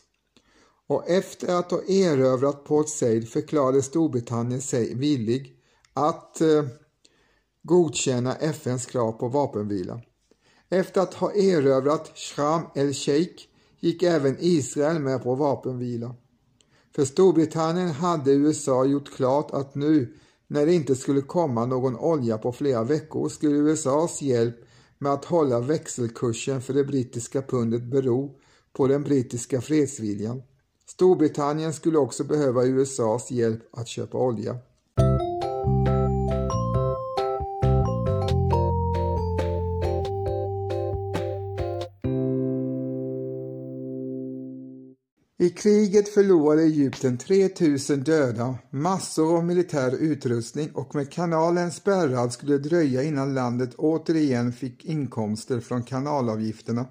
Och 0.87 1.09
efter 1.09 1.55
att 1.55 1.71
ha 1.71 1.81
erövrat 1.83 2.65
Port 2.65 2.89
Said 2.89 3.29
förklarade 3.29 3.81
Storbritannien 3.81 4.61
sig 4.61 4.95
villig 4.95 5.55
att 5.93 6.41
eh, 6.41 6.63
godkänna 7.69 8.35
FNs 8.35 8.85
krav 8.85 9.11
på 9.11 9.27
vapenvila. 9.27 10.01
Efter 10.69 11.01
att 11.01 11.13
ha 11.13 11.33
erövrat 11.33 12.11
Shram 12.15 12.61
el-Sheikh 12.75 13.43
gick 13.79 14.03
även 14.03 14.37
Israel 14.39 14.99
med 14.99 15.23
på 15.23 15.35
vapenvila. 15.35 16.15
För 16.95 17.05
Storbritannien 17.05 17.89
hade 17.89 18.31
USA 18.31 18.85
gjort 18.85 19.15
klart 19.15 19.51
att 19.51 19.75
nu 19.75 20.13
när 20.47 20.65
det 20.65 20.73
inte 20.73 20.95
skulle 20.95 21.21
komma 21.21 21.65
någon 21.65 21.95
olja 21.95 22.37
på 22.37 22.51
flera 22.51 22.83
veckor 22.83 23.29
skulle 23.29 23.55
USAs 23.55 24.21
hjälp 24.21 24.55
med 24.97 25.11
att 25.11 25.25
hålla 25.25 25.59
växelkursen 25.59 26.61
för 26.61 26.73
det 26.73 26.83
brittiska 26.83 27.41
pundet 27.41 27.83
bero 27.83 28.39
på 28.73 28.87
den 28.87 29.03
brittiska 29.03 29.61
fredsviljan. 29.61 30.41
Storbritannien 30.87 31.73
skulle 31.73 31.97
också 31.97 32.23
behöva 32.23 32.65
USAs 32.65 33.31
hjälp 33.31 33.61
att 33.71 33.87
köpa 33.87 34.17
olja. 34.17 34.57
I 45.41 45.49
kriget 45.49 46.09
förlorade 46.09 46.61
Egypten 46.61 47.17
3000 47.17 48.03
döda, 48.03 48.57
massor 48.69 49.37
av 49.37 49.45
militär 49.45 49.95
utrustning 49.95 50.71
och 50.71 50.95
med 50.95 51.11
kanalen 51.11 51.71
spärrad 51.71 52.33
skulle 52.33 52.57
det 52.57 52.69
dröja 52.69 53.03
innan 53.03 53.33
landet 53.33 53.75
återigen 53.75 54.53
fick 54.53 54.85
inkomster 54.85 55.59
från 55.59 55.83
kanalavgifterna. 55.83 56.85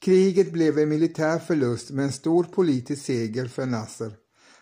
Kriget 0.00 0.52
blev 0.52 0.78
en 0.78 0.88
militär 0.88 1.38
förlust 1.38 1.90
med 1.90 2.04
en 2.04 2.12
stor 2.12 2.44
politisk 2.44 3.04
seger 3.04 3.46
för 3.46 3.66
Nasser. 3.66 4.12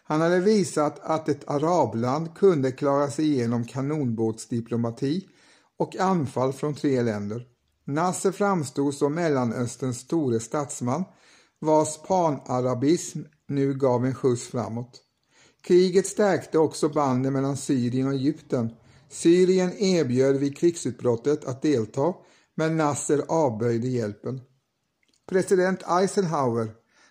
Han 0.05 0.21
hade 0.21 0.41
visat 0.41 1.01
att 1.03 1.29
ett 1.29 1.49
arabland 1.49 2.35
kunde 2.35 2.73
klara 2.73 3.11
sig 3.11 3.25
igenom 3.25 3.65
kanonbåtsdiplomati 3.65 5.29
och 5.79 5.97
anfall 5.97 6.53
från 6.53 6.75
tre 6.75 7.03
länder. 7.03 7.47
Nasser 7.85 8.33
framstod 8.33 8.95
som 8.95 9.15
Mellanösterns 9.15 9.99
store 9.99 10.41
statsman 10.41 11.05
vars 11.61 12.03
panarabism 12.03 13.21
nu 13.49 13.75
gav 13.75 14.07
en 14.07 14.15
skjuts 14.15 14.47
framåt. 14.47 15.03
Kriget 15.63 16.07
stärkte 16.07 16.59
också 16.59 16.89
banden 16.89 17.33
mellan 17.33 17.57
Syrien 17.57 18.07
och 18.07 18.15
Egypten. 18.15 18.71
Syrien 19.09 19.73
erbjöd 19.79 20.37
vid 20.37 20.57
krigsutbrottet 20.57 21.45
att 21.45 21.63
delta, 21.63 22.15
men 22.55 22.77
Nasser 22.77 23.25
avböjde 23.29 23.89
hjälpen. 23.89 24.41
President 25.29 25.83
Eisenhower 25.89 26.71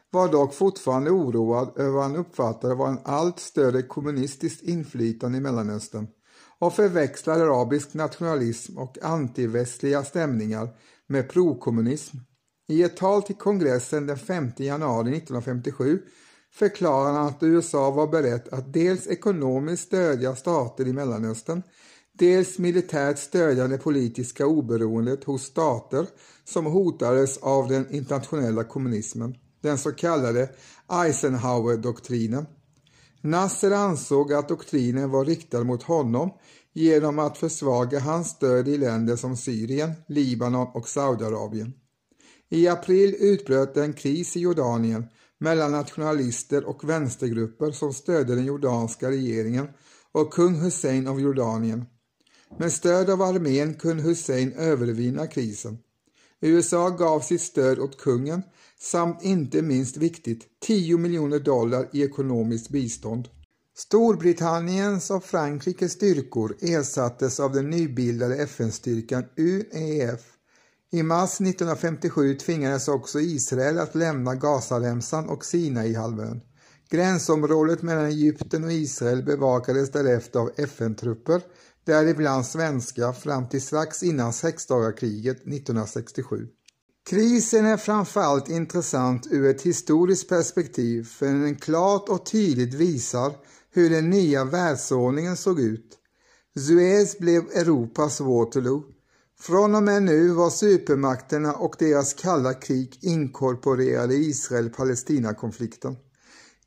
var 0.09 0.31
dock 0.31 0.53
fortfarande 0.53 1.11
oroad 1.11 1.73
över 1.75 1.91
vad 1.91 2.03
han 2.03 2.15
uppfattade 2.15 2.75
var 2.75 2.87
en 2.87 2.99
allt 3.03 3.39
större 3.39 3.81
kommunistiskt 3.81 4.63
inflytande 4.63 5.37
i 5.37 5.41
Mellanöstern 5.41 6.07
och 6.59 6.73
förväxlar 6.73 7.39
arabisk 7.39 7.93
nationalism 7.93 8.77
och 8.77 8.97
antivästliga 9.01 10.03
stämningar 10.03 10.69
med 11.07 11.29
prokommunism. 11.29 12.17
I 12.67 12.83
ett 12.83 12.97
tal 12.97 13.23
till 13.23 13.35
kongressen 13.35 14.07
den 14.07 14.17
5 14.17 14.51
januari 14.57 15.17
1957 15.17 16.01
förklarade 16.53 17.17
han 17.17 17.27
att 17.27 17.43
USA 17.43 17.91
var 17.91 18.07
berett 18.07 18.53
att 18.53 18.73
dels 18.73 19.07
ekonomiskt 19.07 19.83
stödja 19.83 20.35
stater 20.35 20.87
i 20.87 20.93
Mellanöstern, 20.93 21.61
dels 22.13 22.59
militärt 22.59 23.17
stödja 23.17 23.67
det 23.67 23.77
politiska 23.77 24.45
oberoendet 24.47 25.23
hos 25.23 25.43
stater 25.43 26.07
som 26.45 26.65
hotades 26.65 27.37
av 27.37 27.67
den 27.67 27.93
internationella 27.93 28.63
kommunismen, 28.63 29.35
den 29.61 29.77
så 29.77 29.91
kallade 29.91 30.49
Eisenhower-doktrinen. 30.87 32.45
Nasser 33.21 33.71
ansåg 33.71 34.33
att 34.33 34.49
doktrinen 34.49 35.09
var 35.09 35.25
riktad 35.25 35.63
mot 35.63 35.83
honom 35.83 36.31
genom 36.73 37.19
att 37.19 37.37
försvaga 37.37 37.99
hans 37.99 38.29
stöd 38.29 38.67
i 38.67 38.77
länder 38.77 39.15
som 39.15 39.37
Syrien, 39.37 39.91
Libanon 40.07 40.67
och 40.73 40.89
Saudiarabien. 40.89 41.73
I 42.49 42.67
april 42.67 43.15
utbröt 43.19 43.77
en 43.77 43.93
kris 43.93 44.37
i 44.37 44.39
Jordanien 44.39 45.05
mellan 45.37 45.71
nationalister 45.71 46.65
och 46.65 46.89
vänstergrupper 46.89 47.71
som 47.71 47.93
stödde 47.93 48.35
den 48.35 48.45
jordanska 48.45 49.09
regeringen 49.09 49.67
och 50.11 50.33
kung 50.33 50.55
Hussein 50.55 51.07
av 51.07 51.21
Jordanien. 51.21 51.85
Med 52.59 52.73
stöd 52.73 53.09
av 53.09 53.21
armén 53.21 53.73
kunde 53.73 54.03
Hussein 54.03 54.53
övervinna 54.53 55.27
krisen. 55.27 55.77
USA 56.41 56.89
gav 56.89 57.19
sitt 57.19 57.41
stöd 57.41 57.79
åt 57.79 57.97
kungen 57.97 58.41
samt 58.79 59.23
inte 59.23 59.61
minst 59.61 59.97
viktigt 59.97 60.47
10 60.61 60.97
miljoner 60.97 61.39
dollar 61.39 61.89
i 61.93 62.03
ekonomiskt 62.03 62.69
bistånd. 62.69 63.27
Storbritanniens 63.77 65.11
och 65.11 65.23
Frankrikes 65.23 65.91
styrkor 65.91 66.55
ersattes 66.61 67.39
av 67.39 67.53
den 67.53 67.69
nybildade 67.69 68.35
FN-styrkan 68.35 69.23
UEF. 69.37 70.34
I 70.95 71.03
mars 71.03 71.41
1957 71.41 72.35
tvingades 72.35 72.87
också 72.87 73.19
Israel 73.19 73.79
att 73.79 73.95
lämna 73.95 74.35
Gazaremsan 74.35 75.29
och 75.29 75.45
Sinaihalvön. 75.45 76.41
Gränsområdet 76.89 77.81
mellan 77.81 78.05
Egypten 78.05 78.63
och 78.63 78.71
Israel 78.71 79.23
bevakades 79.23 79.91
därefter 79.91 80.39
av 80.39 80.51
FN-trupper, 80.57 81.41
däribland 81.85 82.45
svenska 82.45 83.13
fram 83.13 83.49
till 83.49 83.61
strax 83.61 84.03
innan 84.03 84.33
sexdagarkriget 84.33 85.37
1967. 85.37 86.47
Krisen 87.09 87.65
är 87.65 87.77
framförallt 87.77 88.49
intressant 88.49 89.27
ur 89.31 89.45
ett 89.45 89.61
historiskt 89.61 90.29
perspektiv 90.29 91.03
för 91.03 91.25
den 91.25 91.55
klart 91.55 92.09
och 92.09 92.25
tydligt 92.25 92.73
visar 92.73 93.33
hur 93.71 93.89
den 93.89 94.09
nya 94.09 94.43
världsordningen 94.43 95.37
såg 95.37 95.59
ut. 95.59 95.97
Suez 96.59 97.17
blev 97.17 97.43
Europas 97.53 98.19
Waterloo. 98.19 98.94
Från 99.39 99.75
och 99.75 99.83
med 99.83 100.03
nu 100.03 100.29
var 100.29 100.49
supermakterna 100.49 101.53
och 101.53 101.75
deras 101.79 102.13
kalla 102.13 102.53
krig 102.53 102.99
inkorporerade 103.01 104.13
i 104.15 104.29
Israel-Palestina-konflikten. 104.29 105.95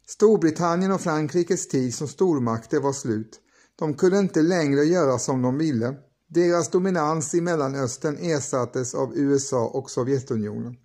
Storbritannien 0.06 0.92
och 0.92 1.00
Frankrikes 1.00 1.68
tid 1.68 1.94
som 1.94 2.08
stormakter 2.08 2.80
var 2.80 2.92
slut. 2.92 3.40
De 3.78 3.94
kunde 3.94 4.18
inte 4.18 4.42
längre 4.42 4.84
göra 4.84 5.18
som 5.18 5.42
de 5.42 5.58
ville. 5.58 5.94
Deras 6.28 6.70
dominans 6.70 7.34
i 7.34 7.40
Mellanöstern 7.40 8.16
ersattes 8.16 8.94
av 8.94 9.16
USA 9.16 9.66
och 9.66 9.90
Sovjetunionen. 9.90 10.76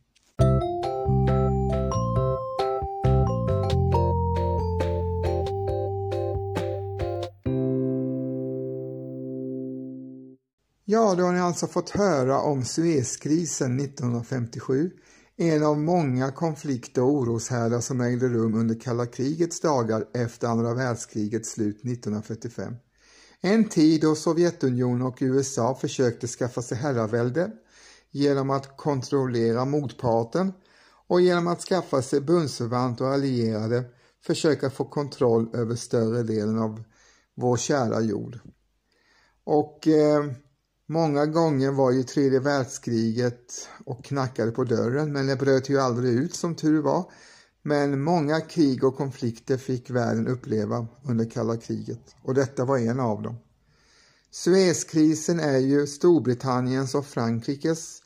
Ja, 10.93 11.15
då 11.15 11.23
har 11.23 11.33
ni 11.33 11.39
alltså 11.39 11.67
fått 11.67 11.89
höra 11.89 12.41
om 12.41 12.65
Suezkrisen 12.65 13.79
1957, 13.79 14.91
en 15.37 15.63
av 15.63 15.77
många 15.77 16.31
konflikter 16.31 17.01
och 17.01 17.09
oroshärdar 17.09 17.79
som 17.79 18.01
ägde 18.01 18.27
rum 18.27 18.53
under 18.53 18.79
kalla 18.79 19.05
krigets 19.05 19.59
dagar 19.59 20.05
efter 20.13 20.47
andra 20.47 20.73
världskrigets 20.73 21.49
slut 21.49 21.75
1945. 21.75 22.75
En 23.41 23.69
tid 23.69 24.01
då 24.01 24.15
Sovjetunionen 24.15 25.01
och 25.01 25.17
USA 25.21 25.75
försökte 25.75 26.27
skaffa 26.27 26.61
sig 26.61 26.77
herravälde 26.77 27.51
genom 28.11 28.49
att 28.49 28.77
kontrollera 28.77 29.65
motparten 29.65 30.53
och 31.07 31.21
genom 31.21 31.47
att 31.47 31.61
skaffa 31.61 32.01
sig 32.01 32.21
bundsförvant 32.21 33.01
och 33.01 33.07
allierade 33.07 33.83
försöka 34.25 34.69
få 34.69 34.85
kontroll 34.85 35.55
över 35.55 35.75
större 35.75 36.23
delen 36.23 36.59
av 36.59 36.83
vår 37.35 37.57
kära 37.57 38.01
jord. 38.01 38.39
Och 39.43 39.87
eh, 39.87 40.23
många 40.93 41.25
gånger 41.25 41.71
var 41.71 41.91
ju 41.91 42.03
tredje 42.03 42.39
världskriget 42.39 43.69
och 43.85 44.03
knackade 44.03 44.51
på 44.51 44.63
dörren 44.63 45.13
men 45.13 45.27
det 45.27 45.35
bröt 45.35 45.69
ju 45.69 45.79
aldrig 45.79 46.13
ut 46.13 46.35
som 46.35 46.55
tur 46.55 46.81
var. 46.81 47.11
Men 47.61 48.01
många 48.01 48.41
krig 48.41 48.83
och 48.83 48.97
konflikter 48.97 49.57
fick 49.57 49.89
världen 49.89 50.27
uppleva 50.27 50.87
under 51.03 51.29
kalla 51.29 51.57
kriget 51.57 52.15
och 52.21 52.33
detta 52.33 52.65
var 52.65 52.77
en 52.77 52.99
av 52.99 53.21
dem. 53.21 53.35
Suezkrisen 54.31 55.39
är 55.39 55.57
ju 55.57 55.87
Storbritanniens 55.87 56.95
och 56.95 57.05
Frankrikes 57.05 58.01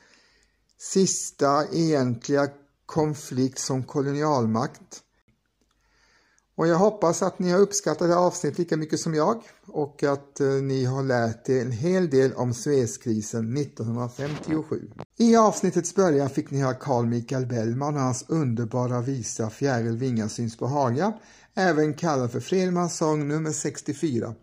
sista 0.77 1.65
egentliga 1.73 2.49
konflikt 2.85 3.59
som 3.59 3.83
kolonialmakt. 3.83 5.03
Och 6.57 6.67
jag 6.67 6.77
hoppas 6.77 7.21
att 7.21 7.39
ni 7.39 7.51
har 7.51 7.59
uppskattat 7.59 8.07
det 8.07 8.13
här 8.13 8.21
avsnittet 8.21 8.59
lika 8.59 8.77
mycket 8.77 8.99
som 8.99 9.13
jag 9.13 9.41
och 9.67 10.03
att 10.03 10.39
eh, 10.39 10.47
ni 10.47 10.85
har 10.85 11.03
lärt 11.03 11.49
er 11.49 11.61
en 11.61 11.71
hel 11.71 12.09
del 12.09 12.33
om 12.33 12.53
Suezkrisen 12.53 13.57
1957. 13.57 14.89
I 15.17 15.35
avsnittets 15.35 15.95
början 15.95 16.29
fick 16.29 16.51
ni 16.51 16.61
höra 16.61 16.73
Carl 16.73 17.05
Michael 17.05 17.45
Bellman 17.45 17.95
och 17.95 18.01
hans 18.01 18.25
underbara 18.27 19.01
visa 19.01 19.49
Fjäril 19.49 19.97
vingar 19.97 20.27
syns 20.27 20.57
på 20.57 20.67
Haga, 20.67 21.13
även 21.55 21.93
kallad 21.93 22.31
för 22.31 22.39
Fredmans 22.39 22.97
sång 22.97 23.27
nummer 23.27 23.51
64. 23.51 24.33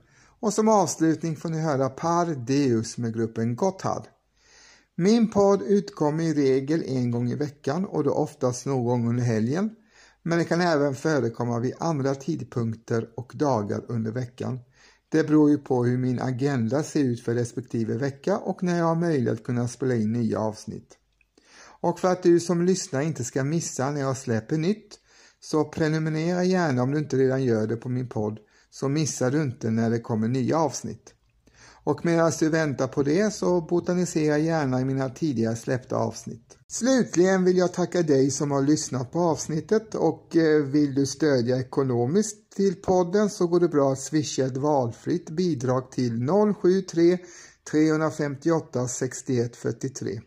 Och 0.41 0.53
som 0.53 0.69
avslutning 0.69 1.37
får 1.37 1.49
ni 1.49 1.61
höra 1.61 1.89
Par 1.89 2.27
Deus 2.27 2.99
med 2.99 3.15
gruppen 3.15 3.57
Gotthard. 3.57 4.05
Min 4.97 5.31
podd 5.31 5.63
utkommer 5.63 6.25
i 6.25 6.35
regel 6.35 6.83
en 6.87 7.11
gång 7.11 7.31
i 7.31 7.35
veckan 7.35 7.85
och 7.85 8.05
då 8.05 8.11
oftast 8.11 8.67
någon 8.67 8.85
gång 8.85 9.09
under 9.09 9.25
helgen. 9.25 9.71
Men 10.27 10.39
det 10.39 10.45
kan 10.45 10.61
även 10.61 10.95
förekomma 10.95 11.59
vid 11.59 11.75
andra 11.79 12.15
tidpunkter 12.15 13.11
och 13.17 13.33
dagar 13.35 13.85
under 13.89 14.11
veckan. 14.11 14.59
Det 15.09 15.25
beror 15.25 15.51
ju 15.51 15.59
på 15.59 15.85
hur 15.85 15.99
min 15.99 16.21
agenda 16.21 16.83
ser 16.83 17.01
ut 17.01 17.25
för 17.25 17.35
respektive 17.35 17.95
vecka 17.95 18.39
och 18.39 18.63
när 18.63 18.79
jag 18.79 18.85
har 18.85 18.95
möjlighet 18.95 19.39
att 19.39 19.47
kunna 19.47 19.69
spela 19.69 19.95
in 19.95 20.13
nya 20.13 20.41
avsnitt. 20.41 20.99
Och 21.81 22.01
för 22.01 22.13
att 22.13 22.23
du 22.23 22.41
som 22.41 22.63
lyssnar 22.63 23.01
inte 23.01 23.25
ska 23.25 23.45
missa 23.45 23.91
när 23.91 24.01
jag 24.01 24.17
släpper 24.17 24.57
nytt 24.57 24.99
så 25.41 25.65
prenumerera 25.65 26.45
gärna 26.45 26.83
om 26.83 26.91
du 26.91 26.99
inte 26.99 27.17
redan 27.17 27.45
gör 27.45 27.67
det 27.67 27.77
på 27.77 27.89
min 27.89 28.09
podd 28.09 28.39
så 28.71 28.89
missar 28.89 29.31
du 29.31 29.43
inte 29.43 29.71
när 29.71 29.91
det 29.91 30.01
kommer 30.01 30.29
nya 30.29 30.59
avsnitt. 30.59 31.15
Och 31.85 32.05
medan 32.05 32.33
du 32.41 32.49
väntar 32.49 32.89
på 32.89 33.03
det 33.03 33.35
så 33.35 33.61
botanisera 33.61 34.39
gärna 34.39 34.81
i 34.81 34.85
mina 34.85 35.09
tidigare 35.09 35.57
släppta 35.57 35.97
avsnitt. 35.97 36.59
Slutligen 36.69 37.45
vill 37.45 37.57
jag 37.57 37.73
tacka 37.73 38.03
dig 38.03 38.31
som 38.31 38.51
har 38.51 38.63
lyssnat 38.63 39.13
på 39.13 39.21
avsnittet 39.21 39.95
och 39.95 40.37
eh, 40.37 40.63
vill 40.63 40.95
du 40.95 41.07
stödja 41.07 41.59
ekonomiskt 41.59 42.53
till 42.57 42.75
podden 42.75 43.31
så 43.31 43.47
går 43.47 43.61
det 43.61 43.69
bra 43.69 43.93
att 43.93 44.01
swisha 44.01 44.45
ett 44.45 44.57
valfritt 44.57 45.31
bidrag 45.31 45.91
till 45.91 46.29
073 46.63 47.19
358 47.71 48.89
61 48.89 49.57
43. 49.57 50.21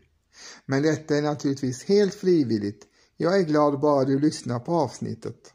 Men 0.66 0.82
detta 0.82 1.16
är 1.16 1.22
naturligtvis 1.22 1.84
helt 1.84 2.14
frivilligt. 2.14 2.82
Jag 3.16 3.38
är 3.38 3.42
glad 3.42 3.80
bara 3.80 4.04
du 4.04 4.18
lyssnar 4.18 4.58
på 4.58 4.72
avsnittet. 4.72 5.54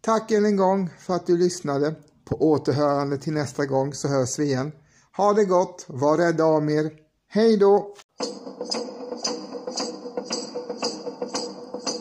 Tack 0.00 0.30
än 0.30 0.44
en 0.44 0.56
gång 0.56 0.90
för 0.98 1.14
att 1.14 1.26
du 1.26 1.36
lyssnade. 1.36 1.94
På 2.24 2.50
återhörande 2.50 3.18
till 3.18 3.32
nästa 3.32 3.66
gång 3.66 3.94
så 3.94 4.08
hörs 4.08 4.38
vi 4.38 4.44
igen. 4.44 4.72
Ha 5.16 5.32
det 5.32 5.44
gott, 5.44 5.84
var 5.88 6.16
rädda 6.16 6.44
om 6.44 6.68
er. 6.68 6.90
Hej 7.28 7.56
då! 7.56 7.94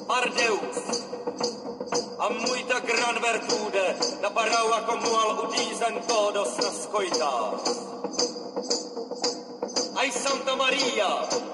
Ardeus, 0.07 0.99
todos 6.07 6.57
Santa 10.11 10.55
Maria, 10.55 11.48